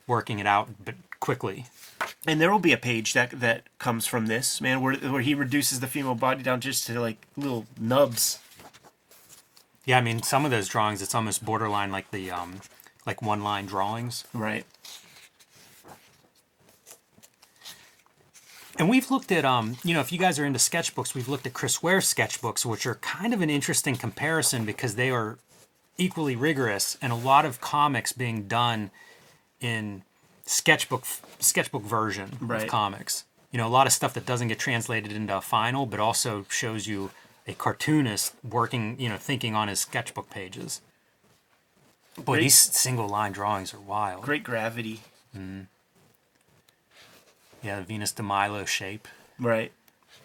working 0.07 0.39
it 0.39 0.47
out 0.47 0.69
but 0.83 0.95
quickly. 1.19 1.65
And 2.25 2.39
there 2.39 2.51
will 2.51 2.59
be 2.59 2.73
a 2.73 2.77
page 2.77 3.13
that 3.13 3.39
that 3.39 3.63
comes 3.79 4.05
from 4.05 4.27
this 4.27 4.61
man, 4.61 4.81
where 4.81 4.95
where 4.95 5.21
he 5.21 5.33
reduces 5.33 5.79
the 5.79 5.87
female 5.87 6.15
body 6.15 6.43
down 6.43 6.61
just 6.61 6.85
to 6.87 6.99
like 6.99 7.27
little 7.35 7.65
nubs. 7.79 8.39
Yeah, 9.85 9.97
I 9.97 10.01
mean 10.01 10.21
some 10.21 10.45
of 10.45 10.51
those 10.51 10.67
drawings 10.67 11.01
it's 11.01 11.15
almost 11.15 11.43
borderline 11.45 11.91
like 11.91 12.11
the 12.11 12.29
um 12.31 12.61
like 13.05 13.21
one 13.21 13.43
line 13.43 13.65
drawings. 13.65 14.25
Right. 14.33 14.65
And 18.79 18.89
we've 18.89 19.11
looked 19.11 19.31
at, 19.31 19.45
um, 19.45 19.77
you 19.83 19.93
know, 19.93 19.99
if 19.99 20.11
you 20.11 20.17
guys 20.17 20.39
are 20.39 20.45
into 20.45 20.59
sketchbooks, 20.59 21.13
we've 21.13 21.27
looked 21.27 21.45
at 21.45 21.53
Chris 21.53 21.83
Ware's 21.83 22.11
sketchbooks, 22.11 22.65
which 22.65 22.85
are 22.85 22.95
kind 22.95 23.33
of 23.33 23.41
an 23.41 23.49
interesting 23.49 23.95
comparison 23.95 24.65
because 24.65 24.95
they 24.95 25.11
are 25.11 25.37
equally 25.97 26.35
rigorous 26.35 26.97
and 27.01 27.11
a 27.11 27.15
lot 27.15 27.45
of 27.45 27.59
comics 27.61 28.11
being 28.13 28.47
done 28.47 28.89
in 29.59 30.03
sketchbook 30.45 31.05
sketchbook 31.39 31.83
version 31.83 32.37
Right. 32.41 32.63
of 32.63 32.69
comics. 32.69 33.25
You 33.51 33.57
know, 33.57 33.67
a 33.67 33.69
lot 33.69 33.85
of 33.87 33.93
stuff 33.93 34.13
that 34.13 34.25
doesn't 34.25 34.47
get 34.47 34.57
translated 34.57 35.11
into 35.11 35.35
a 35.35 35.41
final, 35.41 35.85
but 35.85 35.99
also 35.99 36.45
shows 36.49 36.87
you 36.87 37.11
a 37.45 37.53
cartoonist 37.53 38.33
working, 38.43 38.99
you 38.99 39.09
know, 39.09 39.17
thinking 39.17 39.53
on 39.55 39.67
his 39.67 39.81
sketchbook 39.81 40.29
pages. 40.29 40.81
Boy, 42.15 42.23
Great. 42.35 42.41
these 42.43 42.55
single 42.55 43.07
line 43.09 43.31
drawings 43.33 43.73
are 43.73 43.79
wild. 43.79 44.23
Great 44.23 44.43
gravity. 44.43 45.01
Yeah, 47.61 47.79
the 47.79 47.85
Venus 47.85 48.11
de 48.11 48.23
Milo 48.23 48.65
shape. 48.65 49.07
Right. 49.39 49.71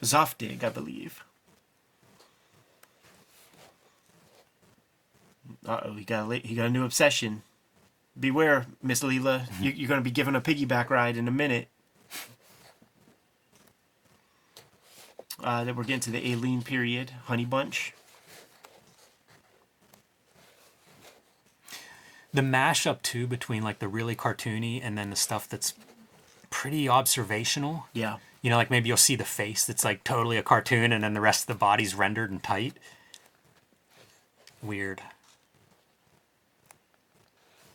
Zoftig, 0.03 0.63
I 0.65 0.69
believe. 0.71 1.23
Uh 5.67 5.81
oh, 5.85 5.95
he 5.95 6.05
got 6.05 6.31
a, 6.31 6.37
he 6.37 6.55
got 6.55 6.67
a 6.67 6.71
new 6.71 6.85
obsession. 6.85 7.43
Beware, 8.19 8.67
Miss 8.83 9.03
Leela. 9.03 9.47
You, 9.61 9.71
you're 9.71 9.89
going 9.89 10.01
to 10.01 10.05
be 10.05 10.11
given 10.11 10.35
a 10.35 10.41
piggyback 10.41 10.91
ride 10.91 11.17
in 11.17 11.29
a 11.29 11.33
minute. 11.33 11.69
Uh, 15.43 15.65
then 15.65 15.77
we're 15.77 15.85
getting 15.85 16.01
to 16.01 16.11
the 16.11 16.33
Aline 16.33 16.63
period, 16.63 17.11
Honey 17.25 17.45
Bunch. 17.45 17.93
the 22.37 22.43
mashup 22.43 23.01
too 23.01 23.27
between 23.27 23.63
like 23.63 23.79
the 23.79 23.89
really 23.89 24.15
cartoony 24.15 24.79
and 24.83 24.97
then 24.97 25.09
the 25.09 25.17
stuff 25.17 25.49
that's 25.49 25.73
pretty 26.57 26.89
observational. 26.89 27.87
Yeah. 27.93 28.17
You 28.41 28.49
know, 28.49 28.57
like 28.57 28.71
maybe 28.71 28.89
you'll 28.89 28.97
see 28.97 29.15
the 29.15 29.27
face 29.27 29.67
that's 29.67 29.85
like 29.85 30.03
totally 30.05 30.39
a 30.39 30.43
cartoon 30.43 30.91
and 30.91 31.05
then 31.05 31.13
the 31.13 31.21
rest 31.21 31.43
of 31.43 31.47
the 31.49 31.59
body's 31.59 31.95
rendered 31.95 32.31
and 32.31 32.43
tight. 32.43 32.79
Weird. 34.63 35.03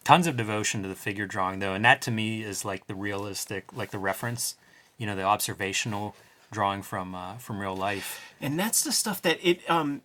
Tons 0.03 0.25
of 0.25 0.35
devotion 0.35 0.81
to 0.81 0.89
the 0.89 0.95
figure 0.95 1.27
drawing 1.27 1.59
though, 1.59 1.75
and 1.75 1.85
that 1.85 2.01
to 2.01 2.11
me 2.11 2.41
is 2.41 2.65
like 2.65 2.87
the 2.87 2.95
realistic, 2.95 3.65
like 3.71 3.91
the 3.91 3.99
reference, 3.99 4.55
you 4.97 5.05
know, 5.05 5.15
the 5.15 5.21
observational 5.21 6.15
drawing 6.51 6.81
from 6.81 7.13
uh, 7.13 7.35
from 7.37 7.59
real 7.59 7.75
life. 7.75 8.33
and 8.41 8.57
that's 8.59 8.83
the 8.83 8.91
stuff 8.91 9.21
that 9.21 9.37
it 9.47 9.61
um 9.69 10.01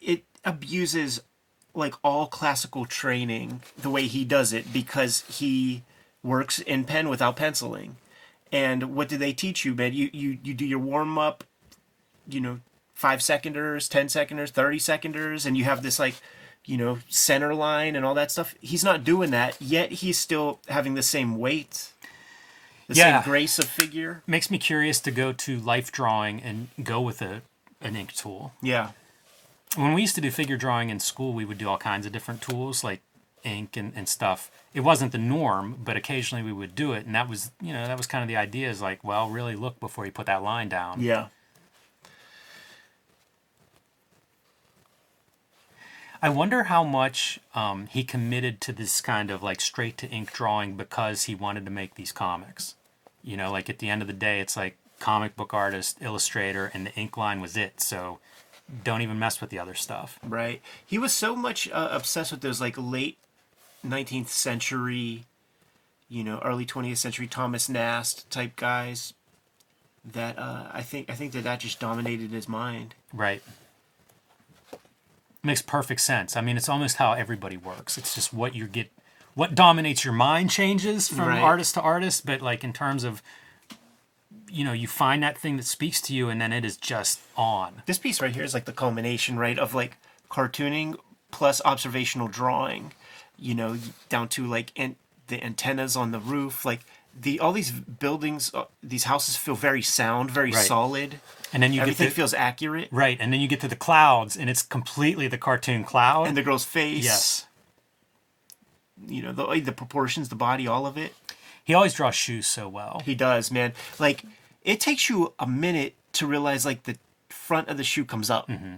it 0.00 0.24
abuses 0.42 1.20
like 1.74 1.94
all 2.02 2.26
classical 2.26 2.86
training 2.86 3.60
the 3.76 3.90
way 3.90 4.06
he 4.06 4.24
does 4.24 4.54
it 4.54 4.72
because 4.72 5.20
he 5.28 5.82
works 6.22 6.58
in 6.60 6.84
pen 6.84 7.08
without 7.08 7.36
penciling. 7.36 7.96
And 8.52 8.94
what 8.96 9.08
do 9.08 9.16
they 9.16 9.32
teach 9.32 9.64
you 9.64 9.74
man 9.74 9.92
you 9.94 10.10
you, 10.12 10.38
you 10.42 10.54
do 10.54 10.64
your 10.66 10.78
warm 10.78 11.18
up 11.18 11.44
you 12.28 12.40
know 12.40 12.60
five 12.94 13.20
seconders 13.20 13.88
ten 13.88 14.06
seconders 14.08 14.50
30 14.50 14.78
seconders 14.78 15.46
and 15.46 15.56
you 15.56 15.64
have 15.64 15.82
this 15.82 15.98
like 15.98 16.14
you 16.66 16.76
know 16.76 16.98
center 17.08 17.54
line 17.54 17.96
and 17.96 18.04
all 18.04 18.14
that 18.14 18.30
stuff. 18.30 18.54
He's 18.60 18.84
not 18.84 19.04
doing 19.04 19.30
that 19.30 19.56
yet 19.60 19.92
he's 19.92 20.18
still 20.18 20.60
having 20.68 20.94
the 20.94 21.02
same 21.02 21.38
weight 21.38 21.92
the 22.88 22.94
Yeah. 22.96 23.22
same 23.22 23.30
grace 23.30 23.58
of 23.60 23.66
figure. 23.66 24.22
Makes 24.26 24.50
me 24.50 24.58
curious 24.58 24.98
to 25.00 25.10
go 25.12 25.32
to 25.32 25.58
life 25.60 25.92
drawing 25.92 26.42
and 26.42 26.68
go 26.82 27.00
with 27.00 27.22
a 27.22 27.42
an 27.80 27.96
ink 27.96 28.12
tool. 28.12 28.52
yeah. 28.60 28.90
When 29.76 29.94
we 29.94 30.00
used 30.00 30.16
to 30.16 30.20
do 30.20 30.32
figure 30.32 30.56
drawing 30.56 30.90
in 30.90 30.98
school, 30.98 31.32
we 31.32 31.44
would 31.44 31.56
do 31.56 31.68
all 31.68 31.78
kinds 31.78 32.04
of 32.04 32.10
different 32.10 32.42
tools 32.42 32.82
like 32.82 33.00
ink 33.44 33.76
and, 33.76 33.92
and 33.94 34.08
stuff. 34.08 34.50
It 34.74 34.80
wasn't 34.80 35.12
the 35.12 35.18
norm, 35.18 35.78
but 35.84 35.96
occasionally 35.96 36.42
we 36.44 36.52
would 36.52 36.74
do 36.74 36.92
it, 36.92 37.06
and 37.06 37.14
that 37.14 37.28
was 37.28 37.50
you 37.60 37.72
know 37.72 37.86
that 37.86 37.96
was 37.96 38.06
kind 38.06 38.22
of 38.22 38.28
the 38.28 38.36
idea. 38.36 38.70
Is 38.70 38.80
like, 38.80 39.02
well, 39.04 39.28
really 39.28 39.56
look 39.56 39.80
before 39.80 40.06
you 40.06 40.12
put 40.12 40.26
that 40.26 40.42
line 40.42 40.68
down. 40.68 41.00
Yeah. 41.00 41.28
I 46.22 46.28
wonder 46.28 46.64
how 46.64 46.84
much 46.84 47.40
um, 47.54 47.86
he 47.86 48.04
committed 48.04 48.60
to 48.62 48.72
this 48.72 49.00
kind 49.00 49.30
of 49.30 49.42
like 49.42 49.60
straight 49.60 49.96
to 49.98 50.08
ink 50.08 50.32
drawing 50.32 50.76
because 50.76 51.24
he 51.24 51.34
wanted 51.34 51.64
to 51.64 51.70
make 51.70 51.94
these 51.94 52.12
comics. 52.12 52.74
You 53.22 53.38
know, 53.38 53.50
like 53.50 53.70
at 53.70 53.78
the 53.78 53.88
end 53.88 54.02
of 54.02 54.08
the 54.08 54.14
day, 54.14 54.40
it's 54.40 54.56
like 54.56 54.76
comic 54.98 55.34
book 55.34 55.54
artist, 55.54 55.96
illustrator, 56.00 56.70
and 56.74 56.86
the 56.86 56.94
ink 56.94 57.16
line 57.16 57.40
was 57.40 57.56
it. 57.56 57.80
So 57.80 58.18
don't 58.84 59.02
even 59.02 59.18
mess 59.18 59.40
with 59.40 59.50
the 59.50 59.58
other 59.58 59.74
stuff. 59.74 60.18
Right. 60.22 60.60
He 60.84 60.98
was 60.98 61.12
so 61.12 61.34
much 61.34 61.68
uh, 61.70 61.88
obsessed 61.90 62.32
with 62.32 62.42
those 62.42 62.60
like 62.60 62.76
late 62.78 63.16
19th 63.86 64.28
century, 64.28 65.24
you 66.08 66.24
know, 66.24 66.40
early 66.44 66.66
20th 66.66 66.98
century 66.98 67.26
Thomas 67.26 67.68
Nast 67.68 68.28
type 68.30 68.56
guys 68.56 69.14
that 70.04 70.38
uh, 70.38 70.66
I 70.72 70.82
think 70.82 71.10
I 71.10 71.14
think 71.14 71.32
that 71.32 71.44
that 71.44 71.60
just 71.60 71.78
dominated 71.80 72.30
his 72.30 72.48
mind. 72.48 72.94
Right. 73.12 73.42
Makes 75.42 75.62
perfect 75.62 76.00
sense. 76.02 76.36
I 76.36 76.42
mean, 76.42 76.56
it's 76.56 76.68
almost 76.68 76.96
how 76.96 77.12
everybody 77.12 77.56
works. 77.56 77.96
It's 77.96 78.14
just 78.14 78.32
what 78.32 78.54
you 78.54 78.66
get, 78.66 78.90
what 79.34 79.54
dominates 79.54 80.04
your 80.04 80.12
mind 80.12 80.50
changes 80.50 81.08
from 81.08 81.28
Right. 81.28 81.40
artist 81.40 81.74
to 81.74 81.80
artist. 81.80 82.26
But 82.26 82.42
like 82.42 82.62
in 82.62 82.74
terms 82.74 83.04
of, 83.04 83.22
you 84.50 84.64
know, 84.64 84.72
you 84.72 84.86
find 84.86 85.22
that 85.22 85.38
thing 85.38 85.56
that 85.56 85.64
speaks 85.64 86.00
to 86.02 86.14
you, 86.14 86.28
and 86.28 86.40
then 86.40 86.52
it 86.52 86.64
is 86.64 86.76
just 86.76 87.20
on. 87.36 87.82
This 87.86 87.98
piece 87.98 88.20
right 88.20 88.34
here 88.34 88.44
is 88.44 88.52
like 88.52 88.66
the 88.66 88.72
culmination, 88.72 89.38
right, 89.38 89.58
of 89.58 89.74
like 89.74 89.96
cartooning 90.30 90.96
plus 91.30 91.62
observational 91.64 92.28
drawing. 92.28 92.92
You 93.40 93.54
know, 93.54 93.78
down 94.08 94.28
to 94.30 94.46
like 94.46 94.72
an 94.76 94.96
the 95.28 95.42
antennas 95.42 95.96
on 95.96 96.10
the 96.12 96.18
roof, 96.20 96.64
like 96.64 96.80
the 97.18 97.40
all 97.40 97.52
these 97.52 97.70
buildings, 97.72 98.52
uh, 98.54 98.64
these 98.82 99.04
houses 99.04 99.36
feel 99.36 99.54
very 99.54 99.82
sound, 99.82 100.30
very 100.30 100.52
Right. 100.52 100.66
solid. 100.66 101.20
And 101.52 101.62
then 101.62 101.72
you 101.72 101.80
Everything 101.80 102.06
get 102.06 102.10
to, 102.10 102.14
feels 102.16 102.34
accurate. 102.34 102.88
right, 102.92 103.16
and 103.20 103.32
then 103.32 103.40
you 103.40 103.48
get 103.48 103.60
to 103.62 103.68
the 103.68 103.74
clouds, 103.76 104.36
and 104.36 104.48
it's 104.48 104.62
completely 104.62 105.26
the 105.26 105.38
cartoon 105.38 105.82
cloud. 105.84 106.28
And 106.28 106.36
the 106.36 106.42
girl's 106.42 106.64
face. 106.64 107.04
yes, 107.04 107.46
You 109.08 109.22
know, 109.22 109.32
the 109.32 109.60
the 109.60 109.72
proportions, 109.72 110.28
the 110.28 110.36
body, 110.36 110.66
all 110.68 110.86
of 110.86 110.96
it. 110.98 111.14
he 111.64 111.74
always 111.74 111.94
draws 111.94 112.14
shoes 112.14 112.46
so 112.46 112.68
well. 112.68 113.02
He 113.04 113.14
does, 113.14 113.50
man. 113.50 113.72
Like 113.98 114.24
it 114.62 114.78
takes 114.80 115.08
you 115.08 115.32
a 115.38 115.46
minute 115.46 115.94
to 116.14 116.26
realize 116.26 116.64
like 116.66 116.82
the 116.84 116.98
front 117.28 117.68
of 117.68 117.76
the 117.78 117.84
shoe 117.84 118.04
comes 118.04 118.28
up. 118.30 118.48
Mm-hmm. 118.48 118.74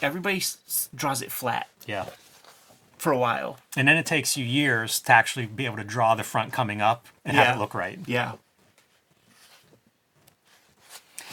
Everybody 0.00 0.38
s- 0.38 0.58
s- 0.66 0.88
draws 0.94 1.20
it 1.22 1.30
flat 1.30 1.68
Yeah. 1.86 2.06
For 3.00 3.12
a 3.12 3.16
while. 3.16 3.56
And 3.78 3.88
then 3.88 3.96
it 3.96 4.04
takes 4.04 4.36
you 4.36 4.44
years 4.44 5.00
to 5.00 5.12
actually 5.12 5.46
be 5.46 5.64
able 5.64 5.78
to 5.78 5.84
draw 5.84 6.14
the 6.14 6.22
front 6.22 6.52
coming 6.52 6.82
up 6.82 7.06
and 7.24 7.34
have 7.34 7.56
it 7.56 7.58
look 7.58 7.72
right. 7.72 7.98
Yeah. 8.06 8.32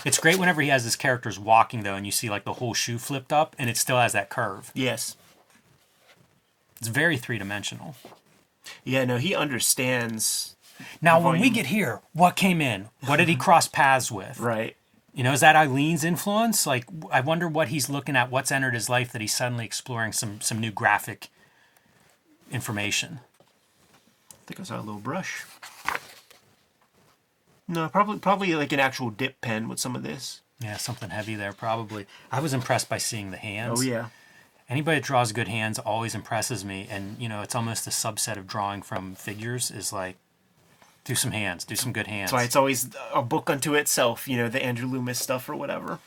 It's 0.06 0.18
great 0.18 0.40
whenever 0.40 0.62
he 0.62 0.70
has 0.70 0.86
his 0.86 0.96
characters 0.96 1.38
walking 1.38 1.84
though, 1.84 1.96
and 1.96 2.06
you 2.06 2.14
see 2.14 2.30
like 2.30 2.46
the 2.46 2.54
whole 2.54 2.74
shoe 2.74 2.98
flipped 2.98 3.34
up, 3.34 3.54
and 3.60 3.70
it 3.70 3.76
still 3.76 3.98
has 3.98 4.14
that 4.14 4.30
curve. 4.30 4.72
Yes. 4.74 5.18
It's 6.78 6.88
very 6.88 7.18
three 7.18 7.38
dimensional. 7.38 7.98
Yeah. 8.86 9.04
No, 9.04 9.18
he 9.18 9.36
understands. 9.36 10.56
Now, 11.02 11.20
when 11.20 11.42
we 11.42 11.50
get 11.50 11.66
here, 11.66 12.00
what 12.14 12.38
came 12.38 12.62
in? 12.62 12.88
What 13.06 13.18
did 13.18 13.28
he 13.28 13.36
cross 13.46 13.68
paths 13.68 14.10
with? 14.10 14.40
Right. 14.40 14.78
You 15.14 15.24
know, 15.26 15.34
is 15.34 15.42
that 15.42 15.58
Aline's 15.58 16.06
influence? 16.06 16.66
Like, 16.66 16.86
I 17.12 17.20
wonder 17.20 17.50
what 17.50 17.68
he's 17.68 17.90
looking 17.90 18.16
at. 18.16 18.32
What's 18.32 18.54
entered 18.54 18.74
his 18.74 18.90
life 18.90 19.12
that 19.12 19.20
he's 19.20 19.36
suddenly 19.36 19.66
exploring 19.66 20.14
some 20.14 20.40
some 20.40 20.62
new 20.62 20.72
graphic 20.72 21.28
information. 22.52 23.20
I 24.32 24.36
think 24.48 24.60
I 24.60 24.64
saw 24.64 24.78
a 24.78 24.82
little 24.82 25.00
brush. 25.00 25.46
No, 27.68 27.90
probably 27.90 28.20
probably 28.20 28.56
like 28.56 28.72
an 28.72 28.80
actual 28.80 29.10
dip 29.10 29.42
pen 29.42 29.68
with 29.68 29.80
some 29.80 29.96
of 29.96 30.04
this. 30.04 30.42
Yeah, 30.60 30.78
something 30.78 31.10
heavy 31.10 31.36
there 31.36 31.54
probably. 31.54 32.06
I 32.32 32.40
was 32.40 32.54
impressed 32.54 32.88
by 32.90 32.98
seeing 32.98 33.32
the 33.32 33.38
hands. 33.38 33.80
Oh 33.80 33.84
yeah. 33.84 34.08
anybody 34.70 35.00
that 35.00 35.06
draws 35.06 35.32
good 35.34 35.48
hands 35.50 35.78
always 35.80 36.16
impresses 36.16 36.64
me 36.66 36.88
and 36.90 37.18
you 37.20 37.28
know 37.30 37.42
it's 37.42 37.56
almost 37.56 37.86
a 37.88 37.90
subset 37.90 38.38
of 38.38 38.48
drawing 38.48 38.82
from 38.82 39.16
figures 39.16 39.70
is 39.70 39.92
like 39.94 40.16
do 41.04 41.16
some 41.16 41.32
hands 41.32 41.64
do 41.64 41.76
some 41.76 41.94
good 41.94 42.08
hands 42.08 42.32
That's 42.32 42.42
why 42.42 42.44
it's 42.44 42.56
always 42.56 42.90
a 43.14 43.22
book 43.22 43.50
unto 43.50 43.76
itself. 43.76 44.28
You 44.28 44.38
know, 44.38 44.50
the 44.50 44.64
Andrew 44.64 44.88
Loomis 44.88 45.20
stuff 45.20 45.50
or 45.50 45.56
whatever. 45.56 46.00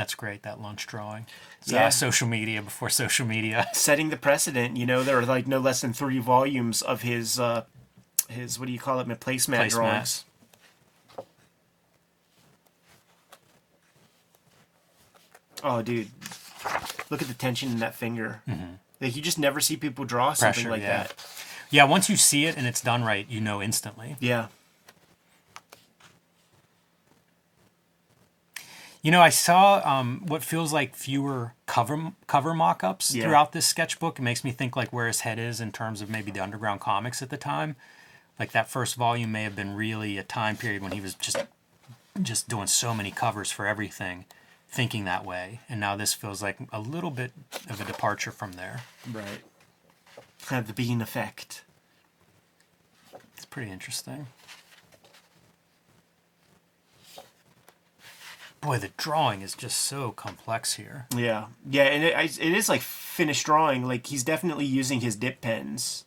That's 0.00 0.14
great 0.14 0.42
that 0.42 0.60
lunch 0.60 0.86
drawing 0.86 1.26
Yeah. 1.66 1.88
social 1.90 2.26
media 2.26 2.62
before 2.62 2.88
social 2.90 3.26
media 3.26 3.66
setting 3.74 4.08
the 4.10 4.16
precedent. 4.16 4.76
You 4.76 4.86
know, 4.86 5.02
there 5.02 5.18
are 5.18 5.26
like 5.26 5.46
no 5.46 5.58
less 5.58 5.80
than 5.82 5.92
three 5.92 6.18
volumes 6.18 6.80
of 6.82 7.02
his 7.02 7.38
uh 7.38 7.64
his 8.28 8.58
what 8.58 8.66
do 8.66 8.72
you 8.72 8.78
call 8.78 8.98
it, 9.00 9.08
placemat 9.08 9.58
Placemat. 9.58 9.70
drawings. 9.70 10.24
Oh, 15.62 15.82
dude, 15.82 16.08
look 17.10 17.20
at 17.20 17.28
the 17.28 17.34
tension 17.34 17.70
in 17.70 17.78
that 17.80 17.94
finger. 17.94 18.42
Like 19.00 19.14
you 19.16 19.22
just 19.22 19.38
never 19.38 19.60
see 19.60 19.76
people 19.76 20.04
draw 20.04 20.32
something 20.32 20.62
Mm-hmm. 20.64 20.72
Like 20.72 20.82
yeah. 20.82 21.02
that. 21.04 21.14
yeah 21.70 21.84
once 21.84 22.08
you 22.10 22.16
see 22.16 22.46
it 22.46 22.56
and 22.56 22.66
it's 22.66 22.80
done 22.80 23.02
right 23.04 23.26
you 23.30 23.40
know 23.40 23.62
instantly 23.62 24.16
Yeah, 24.20 24.46
you 29.02 29.10
know 29.10 29.20
i 29.20 29.28
saw 29.30 29.80
um, 29.84 30.22
what 30.26 30.42
feels 30.42 30.72
like 30.72 30.94
fewer 30.94 31.54
cover 31.66 32.12
cover 32.26 32.54
mock-ups 32.54 33.14
Yeah. 33.14 33.24
throughout 33.24 33.52
this 33.52 33.66
sketchbook 33.66 34.18
it 34.18 34.22
makes 34.22 34.44
me 34.44 34.50
think 34.52 34.76
like 34.76 34.92
where 34.92 35.06
his 35.06 35.20
head 35.20 35.38
is 35.38 35.60
in 35.60 35.72
terms 35.72 36.00
of 36.02 36.10
maybe 36.10 36.30
the 36.30 36.40
underground 36.40 36.80
comics 36.80 37.22
at 37.22 37.30
the 37.30 37.36
time 37.36 37.76
like 38.38 38.52
that 38.52 38.68
first 38.70 38.96
volume 38.96 39.32
may 39.32 39.42
have 39.44 39.56
been 39.56 39.74
really 39.74 40.18
a 40.18 40.22
time 40.22 40.56
period 40.56 40.82
when 40.82 40.92
he 40.92 41.00
was 41.00 41.14
just 41.14 41.38
just 42.20 42.48
doing 42.48 42.66
so 42.66 42.94
many 42.94 43.10
covers 43.10 43.50
for 43.50 43.66
everything 43.66 44.24
thinking 44.68 45.04
that 45.04 45.24
way 45.24 45.60
and 45.68 45.80
now 45.80 45.96
this 45.96 46.12
feels 46.12 46.42
like 46.42 46.58
a 46.72 46.80
little 46.80 47.10
bit 47.10 47.32
of 47.68 47.80
a 47.80 47.84
departure 47.84 48.30
from 48.32 48.52
there 48.52 48.82
right. 49.12 49.40
Kind 50.46 50.60
of 50.62 50.66
the 50.68 50.72
bean 50.72 51.00
effect. 51.02 51.64
it's 53.36 53.44
pretty 53.44 53.70
interesting 53.70 54.26
boy 58.60 58.78
the 58.78 58.90
drawing 58.96 59.42
is 59.42 59.54
just 59.54 59.80
so 59.80 60.10
complex 60.12 60.74
here. 60.74 61.06
Yeah, 61.16 61.46
yeah, 61.68 61.84
and 61.84 62.04
it, 62.04 62.38
it 62.38 62.52
is 62.52 62.68
like 62.68 62.80
finished 62.82 63.46
drawing. 63.46 63.84
Like 63.84 64.06
he's 64.06 64.24
definitely 64.24 64.66
using 64.66 65.00
his 65.00 65.16
dip 65.16 65.40
pens 65.40 66.04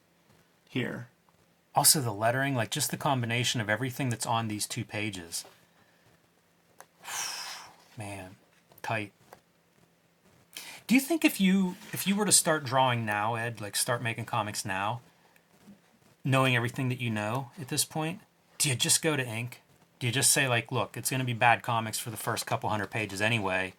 here. 0.69 1.07
also 1.75 2.01
the 2.01 2.11
lettering 2.13 2.55
like 2.55 2.69
just 2.71 2.91
the 2.91 2.97
combination 2.97 3.61
of 3.61 3.69
everything 3.69 4.09
that's 4.09 4.25
on 4.25 4.47
these 4.47 4.67
two 4.67 4.83
pages. 4.85 5.45
Man 7.97 8.35
tight. 8.83 9.11
Do 10.85 10.93
you 10.93 11.01
think 11.01 11.25
if 11.25 11.41
you 11.41 11.75
if 11.93 12.05
you 12.05 12.15
were 12.15 12.25
to 12.25 12.31
start 12.31 12.63
drawing 12.63 13.05
now 13.05 13.35
ed 13.35 13.59
like 13.61 13.75
start 13.75 14.03
making 14.03 14.25
comics 14.25 14.63
now 14.65 15.01
knowing 16.23 16.55
everything 16.55 16.89
that 16.89 16.99
you 16.99 17.09
know 17.09 17.49
at 17.59 17.69
this 17.69 17.85
point 17.85 18.19
do 18.57 18.69
you 18.69 18.75
just 18.75 19.01
go 19.01 19.15
to 19.15 19.25
ink 19.25 19.61
do 20.03 20.07
you 20.07 20.11
just 20.11 20.31
say 20.31 20.49
like 20.49 20.69
look 20.69 20.97
it's 20.97 21.09
going 21.09 21.21
to 21.21 21.25
be 21.25 21.31
bad 21.31 21.63
comics 21.63 21.97
for 21.97 22.09
the 22.09 22.17
first 22.17 22.45
couple 22.45 22.69
hundred 22.69 22.91
pages 22.91 23.21
anyway. 23.21 23.73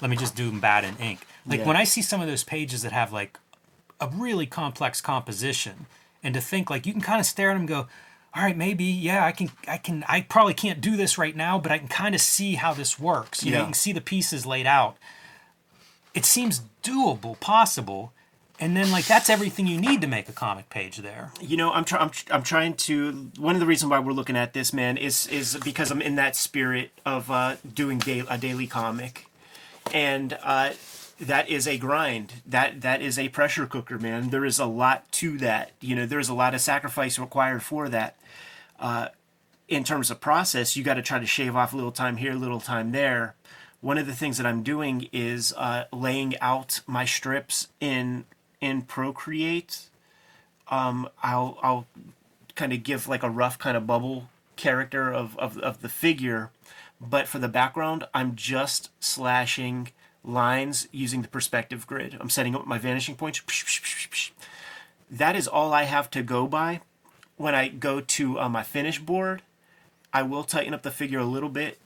Let 0.00 0.10
me 0.10 0.16
just 0.16 0.34
do 0.34 0.46
them 0.50 0.58
bad 0.58 0.82
in 0.82 0.96
ink. 0.96 1.20
Like 1.46 1.60
Yeah. 1.60 1.68
when 1.68 1.76
i 1.76 1.84
see 1.84 2.02
some 2.02 2.20
of 2.20 2.26
those 2.26 2.42
pages 2.42 2.82
that 2.82 2.90
have 2.90 3.12
like 3.12 3.38
a 4.00 4.08
really 4.08 4.44
complex 4.44 5.00
composition 5.00 5.86
and 6.20 6.34
to 6.34 6.40
think 6.40 6.68
like 6.68 6.84
you 6.84 6.92
can 6.92 7.00
kind 7.00 7.20
of 7.20 7.26
stare 7.26 7.50
at 7.50 7.52
them 7.52 7.60
and 7.62 7.68
go 7.68 7.86
all 8.34 8.42
right 8.42 8.56
maybe 8.56 8.82
yeah 8.82 9.24
i 9.24 9.30
can 9.30 9.52
i 9.68 9.76
can 9.76 10.04
i 10.08 10.20
probably 10.22 10.54
can't 10.54 10.80
do 10.80 10.96
this 10.96 11.16
right 11.16 11.36
now 11.36 11.60
but 11.60 11.70
i 11.70 11.78
can 11.78 11.86
kind 11.86 12.16
of 12.16 12.20
see 12.20 12.54
how 12.56 12.74
this 12.74 12.98
works. 12.98 13.44
You 13.44 13.52
know 13.52 13.58
you 13.60 13.64
can 13.66 13.74
see 13.74 13.92
the 13.92 14.00
pieces 14.00 14.44
laid 14.44 14.66
out. 14.66 14.96
It 16.12 16.24
seems 16.24 16.62
doable 16.82 17.38
possible 17.38 18.12
and 18.62 18.76
then 18.76 18.92
like 18.92 19.06
that's 19.06 19.28
everything 19.28 19.66
you 19.66 19.80
need 19.80 20.00
to 20.00 20.06
make 20.06 20.28
a 20.28 20.32
comic 20.32 20.70
page 20.70 20.98
there 20.98 21.32
You 21.40 21.56
know, 21.56 21.72
I'm, 21.72 21.84
try- 21.84 21.98
I'm 21.98 22.10
I'm 22.30 22.42
trying 22.42 22.74
to. 22.74 23.30
One 23.36 23.56
of 23.56 23.60
the 23.60 23.66
reasons 23.66 23.90
why 23.90 23.98
we're 23.98 24.12
looking 24.12 24.36
at 24.36 24.52
this, 24.52 24.72
man, 24.72 24.96
is 24.96 25.26
is 25.26 25.58
because 25.64 25.90
I'm 25.90 26.00
in 26.00 26.14
that 26.16 26.36
spirit 26.36 26.90
of 27.04 27.30
uh, 27.30 27.56
doing 27.74 27.98
da- 27.98 28.24
a 28.30 28.38
daily 28.38 28.66
comic, 28.68 29.26
and 29.92 30.38
uh, 30.42 30.70
that 31.20 31.48
is 31.48 31.66
a 31.66 31.76
grind. 31.76 32.34
That 32.46 32.80
that 32.82 33.02
is 33.02 33.18
a 33.18 33.28
pressure 33.30 33.66
cooker, 33.66 33.98
man. 33.98 34.30
There 34.30 34.44
is 34.44 34.58
a 34.60 34.66
lot 34.66 35.10
to 35.12 35.36
that. 35.38 35.72
You 35.80 35.96
know, 35.96 36.06
there's 36.06 36.28
a 36.28 36.34
lot 36.34 36.54
of 36.54 36.60
sacrifice 36.60 37.18
required 37.18 37.62
for 37.62 37.88
that. 37.88 38.16
Uh, 38.78 39.08
in 39.68 39.82
terms 39.84 40.10
of 40.10 40.20
process, 40.20 40.76
you 40.76 40.84
got 40.84 40.94
to 40.94 41.02
try 41.02 41.18
to 41.18 41.26
shave 41.26 41.56
off 41.56 41.72
a 41.72 41.76
little 41.76 41.92
time 41.92 42.16
here, 42.18 42.32
a 42.32 42.36
little 42.36 42.60
time 42.60 42.92
there. 42.92 43.34
One 43.80 43.98
of 43.98 44.06
the 44.06 44.14
things 44.14 44.36
that 44.36 44.46
I'm 44.46 44.62
doing 44.62 45.08
is 45.12 45.52
uh, 45.56 45.84
laying 45.92 46.38
out 46.40 46.80
my 46.86 47.04
strips 47.04 47.68
in 47.80 48.24
in 48.62 48.80
Procreate 48.80 49.90
I'll 50.72 51.58
I'll 51.62 51.86
kind 52.54 52.72
of 52.72 52.82
give 52.82 53.08
like 53.08 53.22
a 53.22 53.30
rough 53.30 53.58
kind 53.58 53.76
of 53.76 53.86
bubble 53.86 54.28
character 54.56 55.12
of, 55.12 55.38
of, 55.38 55.58
of 55.58 55.80
the 55.82 55.88
figure, 55.88 56.50
but 57.00 57.26
for 57.26 57.38
the 57.38 57.48
background, 57.48 58.04
I'm 58.14 58.34
just 58.36 58.90
slashing 59.00 59.88
lines 60.24 60.88
using 60.92 61.22
the 61.22 61.28
perspective 61.28 61.86
grid. 61.86 62.16
I'm 62.20 62.30
setting 62.30 62.54
up 62.54 62.66
my 62.66 62.78
vanishing 62.78 63.16
points. 63.16 63.42
That 65.10 65.36
is 65.36 65.48
all 65.48 65.72
I 65.72 65.84
have 65.84 66.10
to 66.12 66.22
go 66.22 66.46
by. 66.46 66.80
When 67.36 67.54
I 67.54 67.68
go 67.68 68.00
to 68.00 68.38
uh, 68.38 68.48
my 68.48 68.62
finish 68.62 68.98
board, 68.98 69.42
I 70.12 70.22
will 70.22 70.44
tighten 70.44 70.74
up 70.74 70.82
the 70.82 70.90
figure 70.90 71.18
a 71.18 71.24
little 71.24 71.48
bit, 71.48 71.78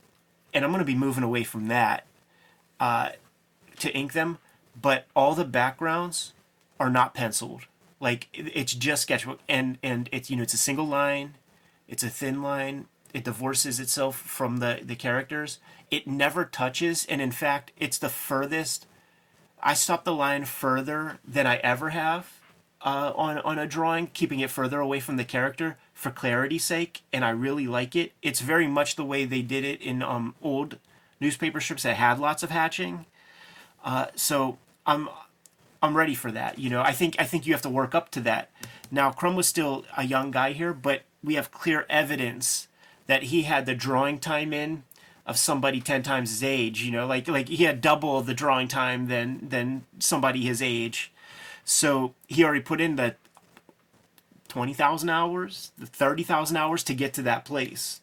and 0.53 0.65
I'm 0.65 0.71
going 0.71 0.81
to 0.81 0.85
be 0.85 0.95
moving 0.95 1.25
away 1.25 1.45
from 1.45 1.69
that 1.69 2.05
uh, 2.79 3.11
to 3.79 3.93
ink 3.93 4.13
them. 4.13 4.39
But 4.81 5.07
all 5.17 5.35
the 5.35 5.45
backgrounds 5.45 6.35
are 6.79 6.91
not 6.91 7.15
penciled. 7.15 7.63
Like 8.01 8.29
it's 8.33 8.75
just 8.75 9.03
sketchbook, 9.03 9.41
and 9.49 9.79
and 9.83 10.09
it's 10.13 10.31
you 10.31 10.37
know 10.37 10.43
it's 10.43 10.55
a 10.55 10.59
single 10.59 10.87
line, 10.87 11.35
it's 11.89 12.03
a 12.03 12.11
thin 12.11 12.43
line. 12.43 12.87
It 13.15 13.25
divorces 13.25 13.81
itself 13.81 14.17
from 14.17 14.59
the 14.59 14.81
the 14.83 14.97
characters. 14.97 15.59
It 15.91 16.07
never 16.07 16.45
touches, 16.45 17.07
and 17.07 17.23
in 17.23 17.33
fact, 17.33 17.73
it's 17.79 17.99
the 17.99 18.09
furthest. 18.09 18.87
I 19.63 19.75
stopped 19.75 20.05
the 20.05 20.15
line 20.15 20.45
further 20.45 21.19
than 21.27 21.47
I 21.47 21.57
ever 21.57 21.91
have 21.91 22.41
uh, 22.83 23.13
on 23.17 23.39
on 23.39 23.59
a 23.59 23.67
drawing, 23.67 24.09
keeping 24.09 24.41
it 24.41 24.51
further 24.51 24.81
away 24.81 25.01
from 25.01 25.17
the 25.17 25.25
character 25.25 25.79
for 25.95 26.11
clarity's 26.11 26.65
sake, 26.65 27.03
and 27.13 27.25
I 27.25 27.31
really 27.31 27.67
like 27.67 27.97
it. 27.97 28.13
It's 28.23 28.41
very 28.41 28.67
much 28.67 28.97
the 28.97 29.05
way 29.05 29.25
they 29.25 29.43
did 29.43 29.65
it 29.65 29.81
in 29.81 30.03
um, 30.03 30.35
old 30.43 30.79
newspaper 31.21 31.61
strips 31.61 31.85
that 31.85 31.97
had 31.97 32.19
lots 32.19 32.43
of 32.43 32.51
hatching. 32.51 33.07
Uh, 33.83 34.07
so 34.15 34.59
I'm 34.85 35.09
I'm 35.87 35.97
ready 35.97 36.17
for 36.17 36.33
that. 36.33 36.59
You 36.59 36.69
know, 36.69 36.83
I 36.83 36.91
think 36.91 37.15
I 37.19 37.25
think 37.25 37.47
you 37.47 37.53
have 37.53 37.63
to 37.63 37.71
work 37.71 37.95
up 37.95 38.11
to 38.11 38.21
that. 38.23 38.51
Now, 38.91 39.13
Crumb 39.13 39.37
was 39.37 39.47
still 39.47 39.85
a 39.97 40.05
young 40.05 40.33
guy 40.33 40.53
here, 40.53 40.73
but 40.73 41.03
we 41.23 41.35
have 41.35 41.53
clear 41.53 41.87
evidence 41.89 42.67
that 43.07 43.25
he 43.25 43.43
had 43.43 43.67
the 43.67 43.75
drawing 43.75 44.19
time 44.19 44.53
in 44.53 44.83
of 45.25 45.39
somebody 45.39 45.81
ten 45.81 46.03
times 46.03 46.31
his 46.31 46.43
age. 46.43 46.83
You 46.83 46.91
know, 46.91 47.07
like 47.07 47.29
like 47.29 47.49
he 47.49 47.65
had 47.65 47.81
double 47.81 48.21
the 48.21 48.35
drawing 48.35 48.67
time 48.67 49.07
than 49.07 49.49
than 49.49 49.85
somebody 50.01 50.43
his 50.43 50.61
age. 50.61 51.13
So 51.65 52.15
he 52.27 52.43
already 52.43 52.63
put 52.63 52.81
in 52.81 52.97
the 52.97 53.15
twenty 54.49 54.75
thousand 54.75 55.11
hours, 55.11 55.71
the 55.79 55.87
thirty 55.87 56.25
thousand 56.25 56.57
hours 56.57 56.83
to 56.85 56.95
get 56.95 57.15
to 57.15 57.23
that 57.23 57.45
place. 57.45 58.01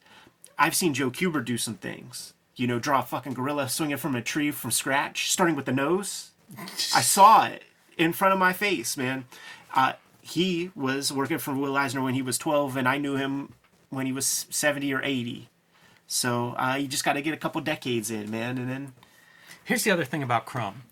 I've 0.58 0.76
seen 0.76 0.94
Joe 0.94 1.12
Kubert 1.12 1.44
do 1.44 1.58
some 1.58 1.76
things. 1.76 2.34
You 2.56 2.68
know, 2.68 2.80
draw 2.80 3.00
a 3.00 3.04
fucking 3.04 3.34
gorilla 3.34 3.68
swinging 3.68 3.98
from 3.98 4.16
a 4.16 4.22
tree 4.22 4.52
from 4.52 4.72
scratch, 4.72 5.32
starting 5.32 5.56
with 5.56 5.66
the 5.66 5.74
nose. 5.74 6.30
I 6.96 7.02
saw 7.02 7.48
it 7.48 7.64
in 7.98 8.14
front 8.14 8.34
of 8.34 8.40
my 8.40 8.54
face, 8.54 8.98
man. 8.98 9.26
Uh, 9.76 9.94
he 10.22 10.72
was 10.76 11.12
working 11.12 11.38
for 11.38 11.54
Will 11.54 11.76
Eisner 11.76 12.02
when 12.02 12.14
he 12.14 12.22
was 12.22 12.38
12, 12.38 12.78
and 12.78 12.88
I 12.88 12.98
knew 12.98 13.16
him 13.16 13.54
when 13.90 14.06
he 14.06 14.12
was 14.12 14.46
70 14.50 14.94
or 14.94 15.02
80. 15.04 15.50
So 16.08 16.56
uh, 16.58 16.76
you 16.80 16.88
just 16.88 17.04
got 17.04 17.14
to 17.14 17.22
get 17.22 17.34
a 17.34 17.38
couple 17.38 17.60
decades 17.62 18.10
in, 18.10 18.30
man, 18.32 18.58
and 18.58 18.70
then 18.70 18.94
Here's 19.66 19.84
the 19.84 19.92
other 19.92 20.04
thing 20.06 20.22
about 20.22 20.46
Crumb 20.46 20.84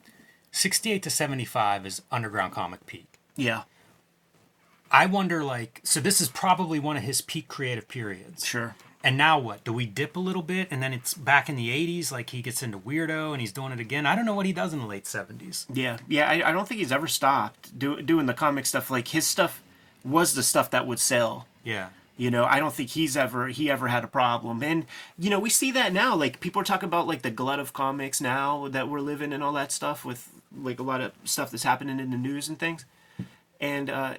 68 0.52 1.04
to 1.04 1.10
75 1.10 1.86
is 1.86 2.02
underground 2.12 2.54
comic 2.54 2.86
peak. 2.86 3.20
yeah, 3.36 3.64
I 4.90 5.06
wonder, 5.06 5.44
like, 5.44 5.80
so 5.84 6.00
this 6.02 6.20
is 6.20 6.28
probably 6.30 6.80
one 6.80 6.98
of 6.98 7.04
his 7.04 7.22
peak 7.22 7.48
creative 7.48 7.88
periods. 7.88 8.46
sure. 8.46 8.76
And 9.04 9.18
now 9.18 9.40
what? 9.40 9.64
Do 9.64 9.74
we 9.74 9.86
dip 9.86 10.16
a 10.16 10.20
little 10.20 10.44
bit 10.44 10.68
and 10.70 10.82
then 10.82 10.94
it's 10.94 11.14
back 11.14 11.50
in 11.50 11.56
the 11.56 11.70
80s? 11.70 12.12
Like 12.12 12.30
he 12.30 12.42
gets 12.42 12.62
into 12.62 12.78
Weirdo 12.78 13.32
and 13.32 13.42
he's 13.42 13.52
doing 13.52 13.72
it 13.72 13.80
again? 13.80 14.06
I 14.06 14.16
don't 14.16 14.26
know 14.26 14.36
what 14.36 14.46
he 14.46 14.54
does 14.54 14.74
in 14.74 14.80
the 14.80 14.86
late 14.86 15.06
70s. 15.06 15.66
Yeah, 15.74 15.98
yeah. 16.08 16.30
I, 16.30 16.50
I 16.50 16.52
don't 16.52 16.68
think 16.68 16.80
he's 16.80 16.92
ever 16.92 17.08
stopped 17.08 17.78
do, 17.78 18.02
doing 18.02 18.28
the 18.28 18.34
comic 18.34 18.66
stuff. 18.66 18.92
Like 18.92 19.08
his 19.08 19.26
stuff 19.26 19.64
was 20.04 20.36
the 20.36 20.44
stuff 20.44 20.70
that 20.72 20.86
would 20.86 21.00
sell. 21.00 21.48
Yeah. 21.64 21.90
You 22.18 22.30
know, 22.30 22.46
I 22.46 22.60
don't 22.60 22.74
think 22.74 22.90
he's 22.92 23.18
ever 23.18 23.48
he 23.48 23.72
ever 23.72 23.88
had 23.88 24.04
a 24.04 24.08
problem. 24.08 24.62
And 24.62 24.86
you 25.18 25.32
know, 25.32 25.40
we 25.40 25.50
see 25.50 25.72
that 25.72 25.92
now. 25.94 26.16
Like 26.16 26.40
people 26.40 26.62
are 26.62 26.66
talking 26.66 26.88
about 26.88 27.08
like 27.08 27.24
the 27.24 27.32
glut 27.32 27.60
of 27.60 27.74
comics 27.74 28.22
now 28.22 28.68
that 28.68 28.88
we're 28.88 29.00
living 29.00 29.34
and 29.34 29.44
all 29.44 29.54
that 29.54 29.72
stuff 29.72 30.06
with 30.06 30.30
like 30.56 30.80
a 30.80 30.84
lot 30.84 31.02
of 31.02 31.14
stuff 31.24 31.50
that's 31.50 31.64
happening 31.64 32.00
in 32.00 32.12
the 32.12 32.18
news 32.18 32.48
and 32.48 32.60
things. 32.60 32.86
And 33.60 33.90
uh, 33.90 34.16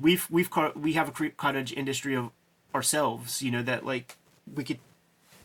we've 0.00 0.28
we've 0.30 0.50
ca- 0.50 0.72
we 0.74 0.94
have 0.94 1.08
a 1.08 1.30
cottage 1.30 1.72
industry 1.72 2.16
of 2.16 2.30
ourselves. 2.74 3.40
You 3.40 3.52
know 3.52 3.62
that 3.62 3.86
like 3.86 4.16
we 4.52 4.64
could 4.64 4.78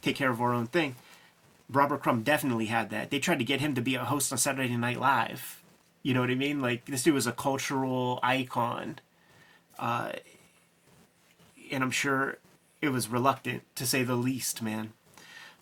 take 0.01 0.15
care 0.15 0.29
of 0.29 0.41
our 0.41 0.53
own 0.53 0.67
thing. 0.67 0.95
Robert 1.69 2.01
Crumb 2.01 2.23
definitely 2.23 2.67
had 2.67 2.89
that. 2.89 3.11
They 3.11 3.19
tried 3.19 3.39
to 3.39 3.45
get 3.45 3.61
him 3.61 3.75
to 3.75 3.81
be 3.81 3.95
a 3.95 4.05
host 4.05 4.31
on 4.31 4.37
Saturday 4.37 4.75
Night 4.75 4.99
Live. 4.99 5.61
You 6.01 6.13
know 6.13 6.21
what 6.21 6.31
I 6.31 6.35
mean? 6.35 6.61
Like 6.61 6.85
this 6.85 7.03
dude 7.03 7.13
was 7.13 7.27
a 7.27 7.31
cultural 7.31 8.19
icon 8.23 8.99
uh, 9.79 10.11
and 11.71 11.83
I'm 11.83 11.91
sure 11.91 12.37
it 12.81 12.89
was 12.89 13.07
reluctant 13.07 13.63
to 13.75 13.85
say 13.85 14.03
the 14.03 14.15
least, 14.15 14.61
man. 14.61 14.93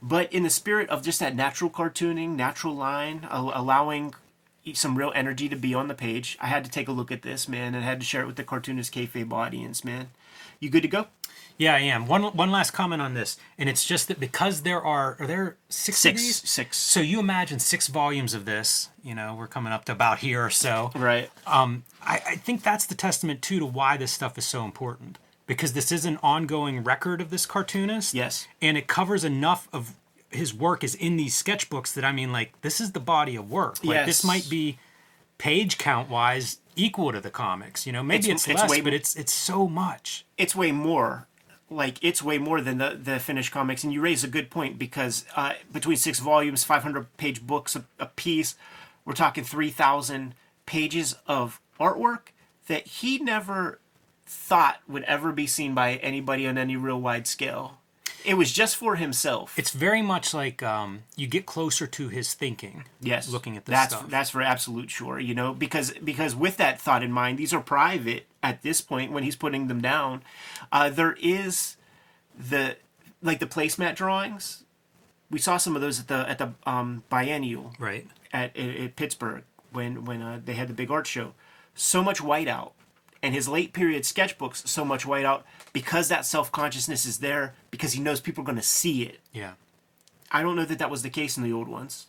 But 0.02 0.32
in 0.32 0.43
the 0.43 0.50
spirit 0.50 0.89
of 0.89 1.04
just 1.04 1.19
that 1.19 1.36
natural 1.36 1.69
cartooning, 1.69 2.36
natural 2.36 2.76
line, 2.76 3.28
al- 3.30 3.52
allowing 3.54 4.13
some 4.73 4.97
real 4.97 5.12
energy 5.15 5.50
to 5.50 5.56
be 5.56 5.73
on 5.73 5.88
the 5.88 5.95
page, 5.95 6.38
I 6.41 6.47
had 6.47 6.63
to 6.65 6.71
take 6.71 6.88
a 6.88 6.91
look 6.91 7.12
at 7.12 7.21
this, 7.21 7.47
man, 7.47 7.73
and 7.73 7.84
I 7.84 7.88
had 7.88 8.00
to 8.00 8.06
share 8.06 8.21
it 8.21 8.28
with 8.28 8.36
the 8.36 8.43
cartoonist 8.43 8.93
kayfabe 8.93 9.32
audience, 9.32 9.84
man. 9.84 10.10
You 10.60 10.69
good 10.69 10.84
to 10.84 10.88
go? 10.88 11.08
Yeah, 11.57 11.73
I 11.75 11.79
am. 11.79 12.05
One 12.05 12.23
one 12.23 12.51
last 12.51 12.71
comment 12.71 13.01
on 13.01 13.13
this, 13.15 13.37
and 13.57 13.67
it's 13.67 13.83
just 13.85 14.07
that 14.09 14.19
because 14.19 14.61
there 14.61 14.81
are 14.81 15.17
are 15.19 15.25
there 15.27 15.57
six, 15.69 15.97
Six, 15.97 16.21
six. 16.49 16.77
So 16.77 16.99
you 16.99 17.19
imagine 17.19 17.59
six 17.59 17.87
volumes 17.87 18.33
of 18.33 18.45
this. 18.45 18.89
You 19.03 19.15
know, 19.15 19.35
we're 19.37 19.47
coming 19.47 19.73
up 19.73 19.85
to 19.85 19.91
about 19.91 20.19
here 20.19 20.43
or 20.45 20.49
so. 20.51 20.91
Right. 20.95 21.31
Um, 21.47 21.83
I, 22.03 22.21
I 22.27 22.35
think 22.35 22.61
that's 22.61 22.85
the 22.85 22.95
testament 22.95 23.41
too 23.41 23.59
to 23.59 23.65
why 23.65 23.97
this 23.97 24.11
stuff 24.11 24.37
is 24.37 24.45
so 24.45 24.63
important 24.65 25.17
because 25.47 25.73
this 25.73 25.91
is 25.91 26.05
an 26.05 26.19
ongoing 26.21 26.83
record 26.83 27.21
of 27.21 27.29
this 27.31 27.45
cartoonist. 27.45 28.13
Yes. 28.13 28.47
and 28.61 28.77
it 28.77 28.85
covers 28.87 29.23
enough 29.23 29.67
of 29.73 29.93
his 30.29 30.53
work 30.53 30.83
is 30.83 30.93
in 30.93 31.15
these 31.17 31.41
sketchbooks 31.41 31.93
that 31.93 32.03
I 32.05 32.11
mean, 32.11 32.31
like 32.31 32.59
this 32.61 32.79
is 32.81 32.91
the 32.91 32.99
body 32.99 33.35
of 33.35 33.49
work. 33.49 33.83
Like 33.83 34.05
this 34.05 34.23
might 34.23 34.47
be 34.49 34.77
page 35.37 35.77
count 35.77 36.09
wise 36.09 36.59
equal 36.75 37.11
to 37.13 37.19
the 37.21 37.29
comics. 37.31 37.87
You 37.87 37.93
know, 37.93 38.03
maybe 38.03 38.25
It's- 38.25 38.41
it's, 38.41 38.47
it's 38.49 38.61
less, 38.61 38.69
way- 38.69 38.81
but 38.81 38.93
it's 38.93 39.15
it's 39.15 39.33
so 39.33 39.67
much. 39.67 40.25
it's 40.37 40.55
way 40.55 40.71
more 40.71 41.27
like 41.69 41.97
it's 42.01 42.23
way 42.23 42.38
more 42.38 42.62
than 42.62 42.77
the 42.77 42.99
the 43.01 43.19
finished 43.19 43.51
comics 43.51 43.84
and 43.84 43.93
you 43.93 44.01
raise 44.01 44.23
a 44.23 44.27
good 44.27 44.49
point 44.49 44.80
because 44.80 45.25
uh, 45.36 45.53
between 45.71 45.97
six 45.97 46.19
volumes 46.19 46.63
500 46.63 47.15
page 47.17 47.45
books 47.45 47.75
a, 47.75 47.86
a 47.99 48.06
piece 48.06 48.56
we're 49.06 49.13
talking 49.13 49.43
3000 49.43 50.34
pages 50.65 51.15
of 51.27 51.62
artwork 51.80 52.30
that 52.67 52.88
he 52.88 53.17
never 53.17 53.80
thought 54.25 54.77
would 54.88 55.03
ever 55.03 55.32
be 55.32 55.47
seen 55.47 55.73
by 55.73 55.95
anybody 55.95 56.47
on 56.47 56.58
any 56.58 56.75
real 56.75 56.99
wide 56.99 57.27
scale 57.27 57.80
it 58.25 58.34
was 58.36 58.51
just 58.51 58.75
for 58.75 58.95
himself 58.95 59.58
It's 59.58 59.71
very 59.71 60.01
much 60.01 60.34
like 60.34 60.62
um, 60.63 61.03
you 61.15 61.27
get 61.27 61.45
closer 61.45 61.88
to 61.88 62.10
his 62.10 62.34
thinking. 62.34 62.86
yes 63.01 63.30
looking 63.30 63.56
at 63.58 63.65
this 63.65 63.73
that's 63.73 63.95
stuff. 63.95 64.10
that's 64.10 64.30
for 64.32 64.41
absolute 64.41 64.89
sure 64.89 65.19
you 65.19 65.34
know 65.36 65.53
because 65.53 65.91
because 66.03 66.36
with 66.36 66.58
that 66.58 66.80
thought 66.82 67.03
in 67.03 67.12
mind 67.12 67.38
these 67.38 67.53
are 67.53 67.62
private 67.62 68.25
at 68.43 68.62
this 68.62 68.82
point 68.82 69.12
when 69.12 69.23
he's 69.23 69.36
putting 69.36 69.67
them 69.67 69.82
down 69.82 70.23
uh, 70.71 70.89
there 70.89 71.15
is 71.21 71.77
the 72.38 72.75
like 73.21 73.39
the 73.39 73.47
placemat 73.47 73.95
drawings 73.95 74.63
we 75.30 75.39
saw 75.39 75.58
some 75.58 75.75
of 75.75 75.82
those 75.82 75.99
at 75.99 76.08
the 76.08 76.30
at 76.30 76.38
the 76.38 76.53
um, 76.65 77.03
biennial 77.10 77.73
Right. 77.80 78.08
at, 78.32 78.56
at, 78.56 78.75
at 78.77 78.95
Pittsburgh 78.95 79.43
when 79.71 80.06
when 80.06 80.21
uh, 80.21 80.39
they 80.43 80.53
had 80.53 80.67
the 80.69 80.73
big 80.73 80.89
art 80.89 81.06
show. 81.08 81.34
So 81.75 82.01
much 82.01 82.19
whiteout, 82.19 82.71
and 83.21 83.34
his 83.34 83.47
late 83.47 83.73
period 83.73 84.03
sketchbooks 84.03 84.67
so 84.67 84.86
much 84.86 85.06
whiteout 85.06 85.43
because 85.73 86.10
that 86.10 86.25
self 86.25 86.51
consciousness 86.51 87.06
is 87.06 87.19
there 87.19 87.53
because 87.71 87.93
he 87.93 88.01
knows 88.01 88.19
people 88.19 88.43
are 88.43 88.45
going 88.45 88.58
to 88.58 88.62
see 88.62 89.03
it. 89.03 89.19
Yeah. 89.34 89.53
I 90.32 90.41
don't 90.41 90.56
know 90.56 90.65
that 90.65 90.80
that 90.80 90.91
was 90.91 91.03
the 91.03 91.10
case 91.10 91.38
in 91.38 91.43
the 91.43 91.53
old 91.53 91.67
ones. 91.67 92.08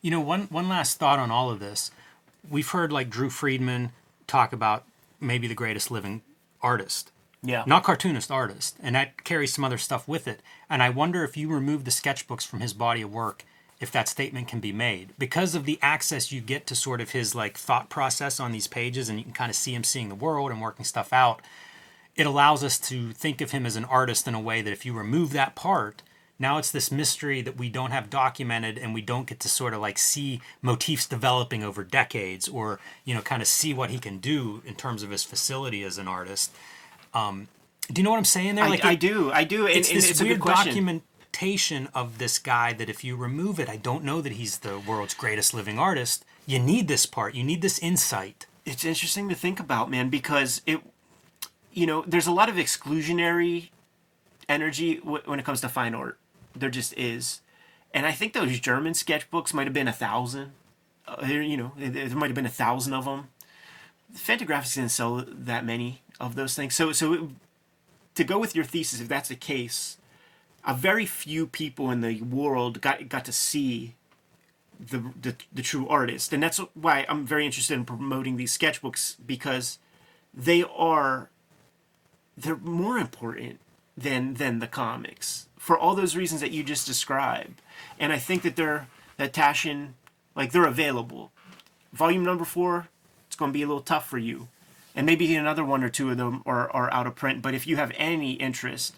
You 0.00 0.10
know, 0.10 0.20
one 0.20 0.42
one 0.50 0.68
last 0.68 0.98
thought 0.98 1.18
on 1.18 1.30
all 1.30 1.50
of 1.50 1.60
this. 1.60 1.90
We've 2.48 2.68
heard 2.68 2.92
like 2.92 3.10
Drew 3.10 3.30
Friedman 3.30 3.90
talk 4.26 4.52
about 4.52 4.84
maybe 5.20 5.48
the 5.48 5.54
greatest 5.54 5.90
living 5.90 6.22
artist. 6.62 7.10
Yeah, 7.42 7.64
not 7.66 7.84
cartoonist 7.84 8.30
artist 8.30 8.76
and 8.82 8.96
that 8.96 9.22
carries 9.22 9.52
some 9.52 9.62
other 9.62 9.78
stuff 9.78 10.08
with 10.08 10.26
it 10.26 10.40
and 10.68 10.82
i 10.82 10.88
wonder 10.88 11.22
if 11.22 11.36
you 11.36 11.48
remove 11.48 11.84
the 11.84 11.92
sketchbooks 11.92 12.44
from 12.44 12.58
his 12.58 12.72
body 12.72 13.02
of 13.02 13.12
work 13.12 13.44
if 13.80 13.90
that 13.92 14.08
statement 14.08 14.48
can 14.48 14.60
be 14.60 14.72
made. 14.72 15.12
Because 15.18 15.54
of 15.54 15.64
the 15.64 15.78
access 15.82 16.32
you 16.32 16.40
get 16.40 16.66
to 16.66 16.74
sort 16.74 17.00
of 17.00 17.10
his 17.10 17.34
like 17.34 17.58
thought 17.58 17.88
process 17.90 18.40
on 18.40 18.52
these 18.52 18.66
pages 18.66 19.08
and 19.08 19.18
you 19.18 19.24
can 19.24 19.34
kind 19.34 19.50
of 19.50 19.56
see 19.56 19.74
him 19.74 19.84
seeing 19.84 20.08
the 20.08 20.14
world 20.14 20.50
and 20.50 20.60
working 20.60 20.84
stuff 20.84 21.12
out 21.12 21.40
it 22.16 22.26
allows 22.26 22.64
us 22.64 22.78
to 22.78 23.12
think 23.12 23.40
of 23.40 23.50
him 23.50 23.66
as 23.66 23.76
an 23.76 23.84
artist 23.84 24.26
in 24.26 24.34
a 24.34 24.40
way 24.40 24.62
that 24.62 24.72
if 24.72 24.86
you 24.86 24.92
remove 24.92 25.32
that 25.32 25.54
part 25.54 26.02
now 26.38 26.58
it's 26.58 26.70
this 26.70 26.90
mystery 26.90 27.40
that 27.42 27.56
we 27.56 27.68
don't 27.68 27.90
have 27.92 28.10
documented 28.10 28.78
and 28.78 28.92
we 28.94 29.00
don't 29.02 29.26
get 29.26 29.40
to 29.40 29.48
sort 29.48 29.72
of 29.74 29.80
like 29.80 29.98
see 29.98 30.40
motifs 30.62 31.06
developing 31.06 31.62
over 31.62 31.84
decades 31.84 32.48
or 32.48 32.78
you 33.04 33.14
know 33.14 33.20
kind 33.22 33.40
of 33.42 33.48
see 33.48 33.72
what 33.72 33.90
he 33.90 33.98
can 33.98 34.18
do 34.18 34.62
in 34.64 34.74
terms 34.74 35.02
of 35.02 35.10
his 35.10 35.22
facility 35.24 35.82
as 35.82 35.98
an 35.98 36.08
artist. 36.08 36.52
Um, 37.14 37.48
do 37.90 38.00
you 38.00 38.04
know 38.04 38.10
what 38.10 38.18
i'm 38.18 38.24
saying 38.24 38.56
there? 38.56 38.64
I, 38.64 38.68
like 38.68 38.84
I 38.84 38.92
it- 38.92 39.00
do, 39.00 39.30
I 39.32 39.44
do, 39.44 39.66
and 39.66 39.76
it's 39.76 39.88
and 39.88 39.98
this 39.98 40.10
it's 40.10 40.20
a 40.20 40.24
weird 40.24 40.40
good 40.40 40.44
documentation 41.36 41.88
of 41.94 42.18
this 42.18 42.38
guy 42.38 42.72
that 42.72 42.88
if 42.88 43.04
you 43.04 43.14
remove 43.14 43.60
it 43.60 43.68
i 43.68 43.76
don't 43.76 44.02
know 44.02 44.20
that 44.22 44.32
he's 44.32 44.58
the 44.58 44.78
world's 44.78 45.14
greatest 45.14 45.52
living 45.52 45.78
artist 45.78 46.24
you 46.46 46.58
need 46.58 46.88
this 46.88 47.04
part 47.04 47.34
you 47.34 47.44
need 47.44 47.60
this 47.60 47.78
insight 47.80 48.46
it's 48.66 48.84
interesting 48.84 49.28
to 49.28 49.34
think 49.34 49.60
about, 49.60 49.90
man, 49.90 50.10
because 50.10 50.60
it, 50.66 50.80
you 51.72 51.86
know, 51.86 52.04
there's 52.06 52.26
a 52.26 52.32
lot 52.32 52.48
of 52.48 52.56
exclusionary 52.56 53.70
energy 54.48 54.96
when 54.96 55.38
it 55.38 55.44
comes 55.44 55.60
to 55.60 55.68
fine 55.68 55.94
art. 55.94 56.18
There 56.54 56.68
just 56.68 56.92
is. 56.98 57.40
And 57.94 58.04
I 58.04 58.12
think 58.12 58.32
those 58.32 58.58
German 58.58 58.92
sketchbooks 58.92 59.54
might 59.54 59.66
have 59.66 59.72
been 59.72 59.88
a 59.88 59.92
thousand. 59.92 60.50
Uh, 61.06 61.24
you 61.26 61.56
know, 61.56 61.72
there 61.78 61.90
there 62.08 62.16
might 62.16 62.26
have 62.26 62.34
been 62.34 62.44
a 62.44 62.50
thousand 62.50 62.92
of 62.92 63.04
them. 63.04 63.28
Fantagraphics 64.12 64.74
didn't 64.74 64.90
sell 64.90 65.24
that 65.26 65.64
many 65.64 66.02
of 66.18 66.34
those 66.34 66.54
things. 66.54 66.74
So, 66.74 66.92
so 66.92 67.12
it, 67.12 67.20
to 68.16 68.24
go 68.24 68.38
with 68.38 68.56
your 68.56 68.64
thesis, 68.64 69.00
if 69.00 69.08
that's 69.08 69.28
the 69.28 69.36
case, 69.36 69.98
a 70.66 70.74
very 70.74 71.06
few 71.06 71.46
people 71.46 71.90
in 71.90 72.00
the 72.00 72.20
world 72.22 72.80
got 72.80 73.08
got 73.08 73.24
to 73.24 73.32
see 73.32 73.94
the, 74.78 75.02
the 75.20 75.36
the 75.52 75.62
true 75.62 75.88
artist, 75.88 76.32
and 76.32 76.42
that's 76.42 76.58
why 76.74 77.06
I'm 77.08 77.24
very 77.24 77.46
interested 77.46 77.74
in 77.74 77.84
promoting 77.84 78.36
these 78.36 78.56
sketchbooks 78.56 79.16
because 79.24 79.78
they 80.34 80.64
are 80.64 81.30
they're 82.36 82.56
more 82.56 82.98
important 82.98 83.60
than 83.96 84.34
than 84.34 84.58
the 84.58 84.66
comics 84.66 85.48
for 85.56 85.78
all 85.78 85.94
those 85.94 86.16
reasons 86.16 86.40
that 86.40 86.50
you 86.50 86.62
just 86.62 86.86
described, 86.86 87.62
and 87.98 88.12
I 88.12 88.18
think 88.18 88.42
that 88.42 88.56
they're 88.56 88.88
that 89.16 89.32
Taschen 89.32 89.92
like 90.34 90.52
they're 90.52 90.66
available. 90.66 91.30
Volume 91.92 92.24
number 92.24 92.44
four, 92.44 92.88
it's 93.26 93.36
going 93.36 93.52
to 93.52 93.56
be 93.56 93.62
a 93.62 93.66
little 93.66 93.80
tough 93.80 94.08
for 94.08 94.18
you, 94.18 94.48
and 94.94 95.06
maybe 95.06 95.34
another 95.34 95.64
one 95.64 95.82
or 95.84 95.88
two 95.88 96.10
of 96.10 96.16
them 96.16 96.42
are 96.44 96.70
are 96.72 96.92
out 96.92 97.06
of 97.06 97.14
print. 97.14 97.40
But 97.40 97.54
if 97.54 97.68
you 97.68 97.76
have 97.76 97.92
any 97.96 98.32
interest 98.32 98.96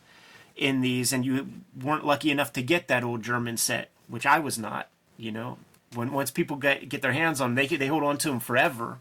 in 0.58 0.80
these 0.80 1.12
and 1.12 1.24
you 1.24 1.48
weren't 1.80 2.04
lucky 2.04 2.30
enough 2.30 2.52
to 2.52 2.62
get 2.62 2.88
that 2.88 3.04
old 3.04 3.22
German 3.22 3.56
set, 3.56 3.90
which 4.08 4.26
I 4.26 4.38
was 4.38 4.58
not, 4.58 4.88
you 5.16 5.32
know, 5.32 5.58
when 5.94 6.12
once 6.12 6.30
people 6.30 6.56
get 6.56 6.88
get 6.88 7.00
their 7.00 7.12
hands 7.12 7.40
on 7.40 7.54
them, 7.54 7.66
they 7.68 7.76
they 7.76 7.86
hold 7.86 8.02
on 8.02 8.18
to 8.18 8.28
them 8.28 8.40
forever. 8.40 8.98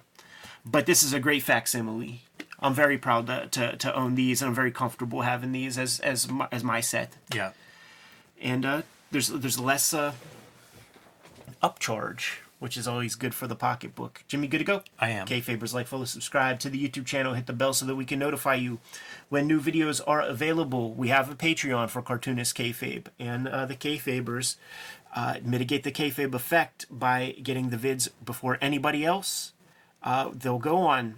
But 0.65 0.85
this 0.85 1.03
is 1.03 1.13
a 1.13 1.19
great 1.19 1.43
facsimile. 1.43 2.21
I'm 2.59 2.73
very 2.73 2.97
proud 2.97 3.27
to, 3.27 3.47
to, 3.47 3.77
to 3.77 3.95
own 3.95 4.15
these, 4.15 4.41
and 4.41 4.49
I'm 4.49 4.55
very 4.55 4.71
comfortable 4.71 5.21
having 5.21 5.51
these 5.51 5.77
as 5.77 5.99
as 5.99 6.29
my, 6.29 6.47
as 6.51 6.63
my 6.63 6.81
set. 6.81 7.13
Yeah. 7.33 7.51
And 8.41 8.65
uh, 8.65 8.81
there's 9.11 9.27
there's 9.29 9.59
less 9.59 9.93
uh, 9.93 10.13
upcharge, 11.61 12.37
which 12.59 12.75
is 12.75 12.87
always 12.87 13.15
good 13.15 13.35
for 13.35 13.47
the 13.47 13.55
pocketbook. 13.55 14.23
Jimmy, 14.27 14.47
good 14.47 14.59
to 14.59 14.63
go? 14.63 14.81
I 14.99 15.09
am. 15.09 15.27
Kayfabers 15.27 15.73
like 15.73 15.87
follow, 15.87 16.05
subscribe 16.05 16.59
to 16.61 16.69
the 16.69 16.87
YouTube 16.87 17.05
channel, 17.05 17.33
hit 17.33 17.45
the 17.45 17.53
bell 17.53 17.73
so 17.73 17.85
that 17.85 17.95
we 17.95 18.05
can 18.05 18.19
notify 18.19 18.55
you 18.55 18.79
when 19.29 19.47
new 19.47 19.61
videos 19.61 20.01
are 20.07 20.21
available. 20.21 20.93
We 20.93 21.09
have 21.09 21.31
a 21.31 21.35
Patreon 21.35 21.89
for 21.89 22.01
cartoonist 22.01 22.55
kayfabe, 22.55 23.07
and 23.19 23.47
uh, 23.47 23.65
the 23.65 23.75
kayfabers 23.75 24.55
uh, 25.15 25.35
mitigate 25.43 25.83
the 25.83 25.91
kayfabe 25.91 26.33
effect 26.33 26.85
by 26.89 27.35
getting 27.43 27.69
the 27.69 27.77
vids 27.77 28.09
before 28.23 28.57
anybody 28.59 29.05
else. 29.05 29.53
Uh, 30.01 30.31
they'll 30.33 30.59
go 30.59 30.77
on 30.77 31.15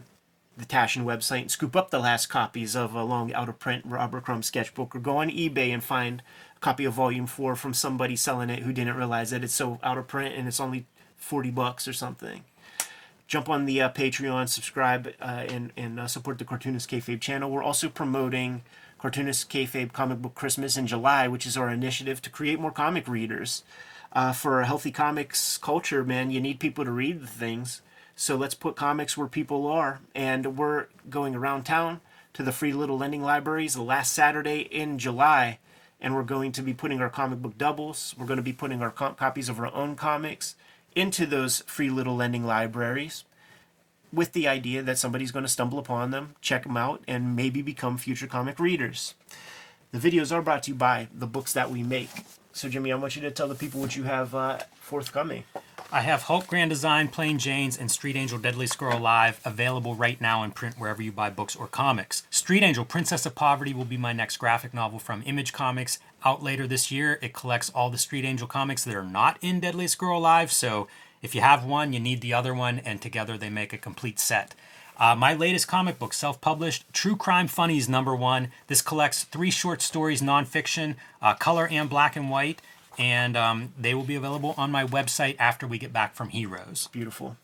the 0.57 0.65
Taschen 0.65 1.05
website 1.05 1.41
and 1.41 1.51
scoop 1.51 1.75
up 1.75 1.89
the 1.89 1.99
last 1.99 2.27
copies 2.27 2.75
of 2.75 2.93
a 2.93 3.03
long 3.03 3.33
out 3.33 3.47
of 3.47 3.59
print 3.59 3.85
Robert 3.85 4.25
Crumb 4.25 4.43
sketchbook, 4.43 4.93
or 4.93 4.99
go 4.99 5.17
on 5.17 5.29
eBay 5.29 5.73
and 5.73 5.83
find 5.83 6.21
a 6.55 6.59
copy 6.59 6.83
of 6.83 6.93
Volume 6.93 7.27
Four 7.27 7.55
from 7.55 7.73
somebody 7.73 8.17
selling 8.17 8.49
it 8.49 8.63
who 8.63 8.73
didn't 8.73 8.97
realize 8.97 9.29
that 9.29 9.43
it's 9.43 9.53
so 9.53 9.79
out 9.83 9.97
of 9.97 10.07
print 10.07 10.35
and 10.35 10.47
it's 10.47 10.59
only 10.59 10.85
forty 11.19 11.51
bucks 11.51 11.87
or 11.87 11.93
something 11.93 12.43
jump 13.29 13.47
on 13.47 13.65
the 13.65 13.79
uh, 13.79 13.89
Patreon, 13.91 14.49
subscribe, 14.49 15.13
uh, 15.21 15.45
and 15.47 15.71
and 15.77 15.99
uh, 15.99 16.07
support 16.07 16.39
the 16.39 16.45
Cartoonist 16.45 16.89
Kayfabe 16.89 17.21
channel. 17.21 17.49
We're 17.49 17.63
also 17.63 17.87
promoting 17.87 18.63
Cartoonist 18.97 19.49
Kayfabe 19.49 19.93
Comic 19.93 20.21
Book 20.21 20.35
Christmas 20.35 20.75
in 20.75 20.87
July, 20.87 21.29
which 21.29 21.45
is 21.45 21.55
our 21.55 21.69
initiative 21.69 22.21
to 22.23 22.29
create 22.29 22.59
more 22.59 22.71
comic 22.71 23.07
readers. 23.07 23.63
Uh, 24.11 24.33
for 24.33 24.59
a 24.59 24.65
healthy 24.65 24.91
comics 24.91 25.59
culture, 25.59 26.03
man, 26.03 26.31
you 26.31 26.41
need 26.41 26.59
people 26.59 26.83
to 26.83 26.91
read 26.91 27.21
the 27.21 27.27
things. 27.27 27.83
So 28.15 28.35
let's 28.35 28.55
put 28.55 28.75
comics 28.75 29.15
where 29.15 29.27
people 29.27 29.67
are, 29.67 29.99
and 30.15 30.57
we're 30.57 30.87
going 31.09 31.35
around 31.35 31.63
town 31.63 32.01
to 32.33 32.41
the 32.41 32.51
free 32.51 32.73
little 32.73 32.97
lending 32.97 33.21
libraries 33.21 33.75
the 33.75 33.83
last 33.83 34.11
Saturday 34.11 34.61
in 34.61 34.97
July, 34.97 35.59
and 36.01 36.15
we're 36.15 36.23
going 36.23 36.51
to 36.53 36.63
be 36.63 36.73
putting 36.73 36.99
our 36.99 37.09
comic 37.09 37.39
book 37.43 37.57
doubles. 37.57 38.15
We're 38.17 38.25
going 38.25 38.37
to 38.37 38.43
be 38.43 38.51
putting 38.51 38.81
our 38.81 38.91
co- 38.91 39.13
copies 39.13 39.47
of 39.47 39.59
our 39.59 39.71
own 39.73 39.95
comics 39.95 40.55
into 40.99 41.25
those 41.25 41.61
free 41.61 41.89
little 41.89 42.17
lending 42.17 42.45
libraries 42.45 43.23
with 44.11 44.33
the 44.33 44.49
idea 44.49 44.81
that 44.83 44.97
somebody's 44.97 45.31
going 45.31 45.45
to 45.45 45.49
stumble 45.49 45.79
upon 45.79 46.11
them, 46.11 46.35
check 46.41 46.63
them 46.63 46.75
out, 46.75 47.01
and 47.07 47.37
maybe 47.37 47.61
become 47.61 47.97
future 47.97 48.27
comic 48.27 48.59
readers. 48.59 49.13
The 49.91 49.99
videos 49.99 50.33
are 50.33 50.41
brought 50.41 50.63
to 50.63 50.71
you 50.71 50.75
by 50.75 51.07
the 51.13 51.25
books 51.25 51.53
that 51.53 51.71
we 51.71 51.83
make. 51.83 52.09
So, 52.51 52.67
Jimmy, 52.67 52.91
I 52.91 52.95
want 52.95 53.15
you 53.15 53.21
to 53.21 53.31
tell 53.31 53.47
the 53.47 53.55
people 53.55 53.79
what 53.79 53.95
you 53.95 54.03
have 54.03 54.35
uh, 54.35 54.59
forthcoming. 54.75 55.45
I 55.91 56.01
have 56.01 56.23
Hulk 56.23 56.45
Grand 56.45 56.69
Design, 56.69 57.07
Plain 57.07 57.39
Janes, 57.39 57.75
and 57.75 57.89
Street 57.89 58.15
Angel 58.15 58.37
Deadly 58.37 58.67
Squirrel 58.67 58.99
Live 58.99 59.41
available 59.43 59.95
right 59.95 60.21
now 60.21 60.43
in 60.43 60.51
print 60.51 60.77
wherever 60.77 61.01
you 61.01 61.11
buy 61.11 61.31
books 61.31 61.55
or 61.55 61.65
comics. 61.65 62.21
Street 62.29 62.61
Angel 62.61 62.85
Princess 62.85 63.25
of 63.25 63.33
Poverty 63.33 63.73
will 63.73 63.85
be 63.85 63.97
my 63.97 64.13
next 64.13 64.37
graphic 64.37 64.71
novel 64.71 64.99
from 64.99 65.23
Image 65.25 65.51
Comics. 65.51 65.97
Out 66.23 66.43
later 66.43 66.67
this 66.67 66.91
year, 66.91 67.17
it 67.23 67.33
collects 67.33 67.71
all 67.71 67.89
the 67.89 67.97
Street 67.97 68.23
Angel 68.23 68.45
comics 68.45 68.83
that 68.83 68.93
are 68.93 69.03
not 69.03 69.39
in 69.41 69.59
Deadly 69.59 69.87
Squirrel 69.87 70.21
Live, 70.21 70.51
so 70.51 70.87
if 71.23 71.33
you 71.33 71.41
have 71.41 71.65
one, 71.65 71.91
you 71.91 71.99
need 71.99 72.21
the 72.21 72.35
other 72.35 72.53
one, 72.53 72.77
and 72.85 73.01
together 73.01 73.35
they 73.35 73.49
make 73.49 73.73
a 73.73 73.77
complete 73.79 74.19
set. 74.19 74.53
Uh, 74.99 75.15
my 75.15 75.33
latest 75.33 75.67
comic 75.67 75.97
book, 75.97 76.13
self 76.13 76.39
published, 76.39 76.85
True 76.93 77.15
Crime 77.15 77.47
Funnies 77.47 77.89
number 77.89 78.15
one. 78.15 78.51
This 78.67 78.83
collects 78.83 79.23
three 79.23 79.49
short 79.49 79.81
stories, 79.81 80.21
nonfiction, 80.21 80.97
uh, 81.19 81.33
color 81.33 81.67
and 81.67 81.89
black 81.89 82.15
and 82.15 82.29
white, 82.29 82.61
and 82.99 83.37
um, 83.37 83.73
they 83.79 83.93
will 83.95 84.03
be 84.03 84.15
available 84.15 84.53
on 84.57 84.69
my 84.71 84.85
website 84.85 85.37
after 85.39 85.65
we 85.65 85.77
get 85.79 85.93
back 85.93 86.13
from 86.13 86.29
Heroes. 86.29 86.89
Beautiful. 86.91 87.37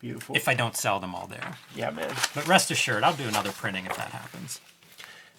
Beautiful. 0.00 0.34
If 0.34 0.48
I 0.48 0.54
don't 0.54 0.76
sell 0.76 0.98
them 0.98 1.14
all 1.14 1.26
there. 1.26 1.56
yeah, 1.76 1.90
man. 1.90 2.12
But 2.34 2.48
rest 2.48 2.70
assured, 2.70 3.04
I'll 3.04 3.14
do 3.14 3.24
another 3.28 3.52
printing 3.52 3.86
if 3.86 3.96
that 3.96 4.10
happens. 4.10 4.60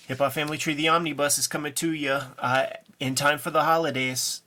Hip 0.08 0.20
Hop 0.20 0.34
Family 0.34 0.58
Tree, 0.58 0.76
the 0.76 0.88
omnibus 0.88 1.38
is 1.38 1.48
coming 1.48 1.74
to 1.74 1.92
you 1.92 2.20
uh, 2.40 2.68
in 3.00 3.16
time 3.16 3.40
for 3.40 3.50
the 3.50 3.64
holidays. 3.64 4.42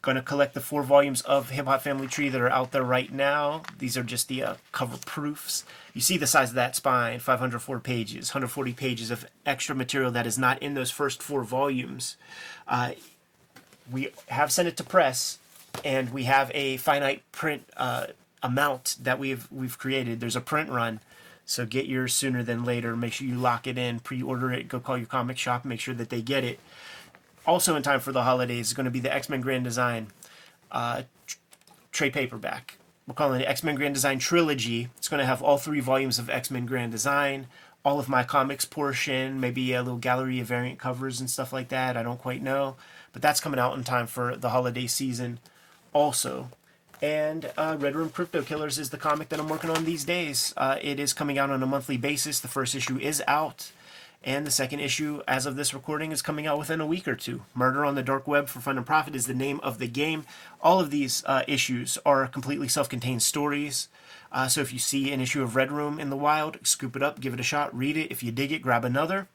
Going 0.00 0.16
to 0.16 0.22
collect 0.22 0.54
the 0.54 0.60
four 0.60 0.82
volumes 0.82 1.22
of 1.22 1.50
Hip 1.50 1.66
Hop 1.66 1.82
Family 1.82 2.06
Tree 2.06 2.28
that 2.28 2.40
are 2.40 2.50
out 2.50 2.72
there 2.72 2.84
right 2.84 3.12
now. 3.12 3.62
These 3.78 3.96
are 3.96 4.02
just 4.02 4.28
the 4.28 4.42
uh, 4.42 4.54
cover 4.70 4.98
proofs. 5.04 5.64
You 5.92 6.00
see 6.02 6.18
the 6.18 6.26
size 6.26 6.50
of 6.50 6.54
that 6.54 6.76
spine 6.76 7.18
504 7.18 7.80
pages, 7.80 8.30
140 8.30 8.72
pages 8.74 9.10
of 9.10 9.26
extra 9.44 9.74
material 9.74 10.10
that 10.12 10.26
is 10.26 10.38
not 10.38 10.62
in 10.62 10.74
those 10.74 10.90
first 10.90 11.22
four 11.22 11.42
volumes. 11.42 12.16
Uh, 12.68 12.92
we 13.90 14.12
have 14.28 14.50
sent 14.52 14.68
it 14.68 14.76
to 14.78 14.84
press, 14.84 15.38
and 15.84 16.10
we 16.12 16.24
have 16.24 16.50
a 16.54 16.76
finite 16.78 17.22
print 17.32 17.68
uh, 17.76 18.08
amount 18.42 18.96
that 19.02 19.18
we've 19.18 19.50
we've 19.50 19.78
created. 19.78 20.20
There's 20.20 20.36
a 20.36 20.40
print 20.40 20.70
run, 20.70 21.00
so 21.44 21.66
get 21.66 21.86
yours 21.86 22.14
sooner 22.14 22.42
than 22.42 22.64
later. 22.64 22.96
Make 22.96 23.12
sure 23.14 23.26
you 23.26 23.36
lock 23.36 23.66
it 23.66 23.78
in, 23.78 24.00
pre-order 24.00 24.52
it. 24.52 24.68
Go 24.68 24.80
call 24.80 24.98
your 24.98 25.06
comic 25.06 25.38
shop, 25.38 25.64
make 25.64 25.80
sure 25.80 25.94
that 25.94 26.10
they 26.10 26.22
get 26.22 26.44
it. 26.44 26.60
Also 27.46 27.76
in 27.76 27.82
time 27.82 28.00
for 28.00 28.12
the 28.12 28.24
holidays 28.24 28.68
is 28.68 28.74
going 28.74 28.84
to 28.84 28.90
be 28.90 29.00
the 29.00 29.12
X 29.14 29.28
Men 29.28 29.40
Grand 29.40 29.64
Design 29.64 30.08
uh, 30.70 31.02
trade 31.92 32.12
paperback. 32.12 32.76
We're 33.06 33.14
calling 33.14 33.40
it 33.40 33.44
X 33.44 33.64
Men 33.64 33.74
Grand 33.74 33.94
Design 33.94 34.18
Trilogy. 34.18 34.90
It's 34.98 35.08
going 35.08 35.20
to 35.20 35.26
have 35.26 35.42
all 35.42 35.56
three 35.56 35.80
volumes 35.80 36.18
of 36.18 36.28
X 36.28 36.50
Men 36.50 36.66
Grand 36.66 36.92
Design, 36.92 37.46
all 37.84 37.98
of 37.98 38.08
my 38.08 38.22
comics 38.22 38.66
portion, 38.66 39.40
maybe 39.40 39.72
a 39.72 39.82
little 39.82 39.98
gallery 39.98 40.40
of 40.40 40.46
variant 40.46 40.78
covers 40.78 41.20
and 41.20 41.30
stuff 41.30 41.50
like 41.50 41.68
that. 41.70 41.96
I 41.96 42.02
don't 42.02 42.20
quite 42.20 42.42
know, 42.42 42.76
but 43.12 43.22
that's 43.22 43.40
coming 43.40 43.60
out 43.60 43.76
in 43.76 43.84
time 43.84 44.06
for 44.06 44.36
the 44.36 44.50
holiday 44.50 44.86
season, 44.86 45.38
also. 45.92 46.50
And 47.00 47.50
uh, 47.56 47.76
Red 47.78 47.94
Room 47.94 48.10
Crypto 48.10 48.42
Killers 48.42 48.78
is 48.78 48.90
the 48.90 48.98
comic 48.98 49.28
that 49.28 49.38
I'm 49.38 49.48
working 49.48 49.70
on 49.70 49.84
these 49.84 50.04
days. 50.04 50.52
Uh, 50.56 50.78
it 50.82 50.98
is 50.98 51.12
coming 51.12 51.38
out 51.38 51.50
on 51.50 51.62
a 51.62 51.66
monthly 51.66 51.96
basis. 51.96 52.40
The 52.40 52.48
first 52.48 52.74
issue 52.74 52.98
is 52.98 53.22
out, 53.28 53.70
and 54.24 54.44
the 54.44 54.50
second 54.50 54.80
issue, 54.80 55.22
as 55.28 55.46
of 55.46 55.54
this 55.54 55.72
recording, 55.72 56.10
is 56.10 56.22
coming 56.22 56.46
out 56.46 56.58
within 56.58 56.80
a 56.80 56.86
week 56.86 57.06
or 57.06 57.14
two. 57.14 57.42
Murder 57.54 57.84
on 57.84 57.94
the 57.94 58.02
Dark 58.02 58.26
Web 58.26 58.48
for 58.48 58.58
Fun 58.58 58.76
and 58.76 58.86
Profit 58.86 59.14
is 59.14 59.26
the 59.26 59.34
name 59.34 59.60
of 59.62 59.78
the 59.78 59.86
game. 59.86 60.24
All 60.60 60.80
of 60.80 60.90
these 60.90 61.22
uh, 61.26 61.44
issues 61.46 61.98
are 62.04 62.26
completely 62.26 62.66
self 62.66 62.88
contained 62.88 63.22
stories. 63.22 63.88
Uh, 64.32 64.48
so 64.48 64.60
if 64.60 64.72
you 64.72 64.78
see 64.78 65.12
an 65.12 65.20
issue 65.20 65.42
of 65.42 65.56
Red 65.56 65.70
Room 65.70 65.98
in 65.98 66.10
the 66.10 66.16
wild, 66.16 66.58
scoop 66.62 66.96
it 66.96 67.02
up, 67.02 67.20
give 67.20 67.32
it 67.32 67.40
a 67.40 67.44
shot, 67.44 67.76
read 67.76 67.96
it. 67.96 68.10
If 68.10 68.22
you 68.22 68.32
dig 68.32 68.52
it, 68.52 68.60
grab 68.60 68.84
another. 68.84 69.28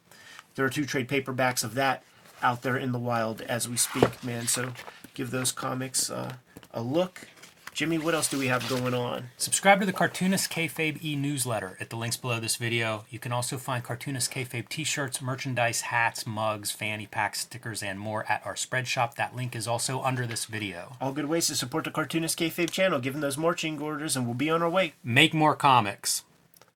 There 0.55 0.65
are 0.65 0.69
two 0.69 0.85
trade 0.85 1.07
paperbacks 1.07 1.63
of 1.63 1.73
that 1.75 2.03
out 2.43 2.61
there 2.61 2.77
in 2.77 2.91
the 2.91 2.99
wild 2.99 3.41
as 3.41 3.67
we 3.67 3.77
speak, 3.77 4.23
man. 4.23 4.47
So 4.47 4.73
give 5.13 5.31
those 5.31 5.51
comics 5.51 6.09
uh, 6.09 6.33
a 6.71 6.81
look. 6.81 7.27
Jimmy, 7.73 7.97
what 7.97 8.13
else 8.13 8.29
do 8.29 8.37
we 8.37 8.47
have 8.47 8.69
going 8.69 8.93
on? 8.93 9.29
Subscribe 9.35 9.79
to 9.79 9.85
the 9.87 9.93
Cartoonist 9.93 10.51
Kayfabe 10.51 11.03
e-newsletter 11.03 11.75
at 11.79 11.89
the 11.89 11.95
links 11.95 12.17
below 12.17 12.39
this 12.39 12.55
video. 12.55 13.05
You 13.09 13.17
can 13.17 13.31
also 13.31 13.57
find 13.57 13.83
Cartoonist 13.83 14.31
Kayfabe 14.31 14.69
t-shirts, 14.69 15.23
merchandise, 15.23 15.81
hats, 15.81 16.27
mugs, 16.27 16.69
fanny 16.69 17.07
packs, 17.07 17.39
stickers, 17.39 17.81
and 17.81 17.99
more 17.99 18.25
at 18.29 18.45
our 18.45 18.55
spread 18.55 18.87
shop. 18.87 19.15
That 19.15 19.35
link 19.35 19.55
is 19.55 19.67
also 19.67 20.03
under 20.03 20.27
this 20.27 20.45
video. 20.45 20.97
All 21.01 21.13
good 21.13 21.25
ways 21.25 21.47
to 21.47 21.55
support 21.55 21.85
the 21.85 21.89
Cartoonist 21.89 22.37
Kayfabe 22.37 22.69
channel. 22.69 22.99
Give 22.99 23.13
them 23.13 23.21
those 23.21 23.39
marching 23.39 23.81
orders, 23.81 24.15
and 24.15 24.27
we'll 24.27 24.35
be 24.35 24.51
on 24.51 24.61
our 24.61 24.69
way. 24.69 24.93
Make 25.03 25.33
more 25.33 25.55
comics. 25.55 26.23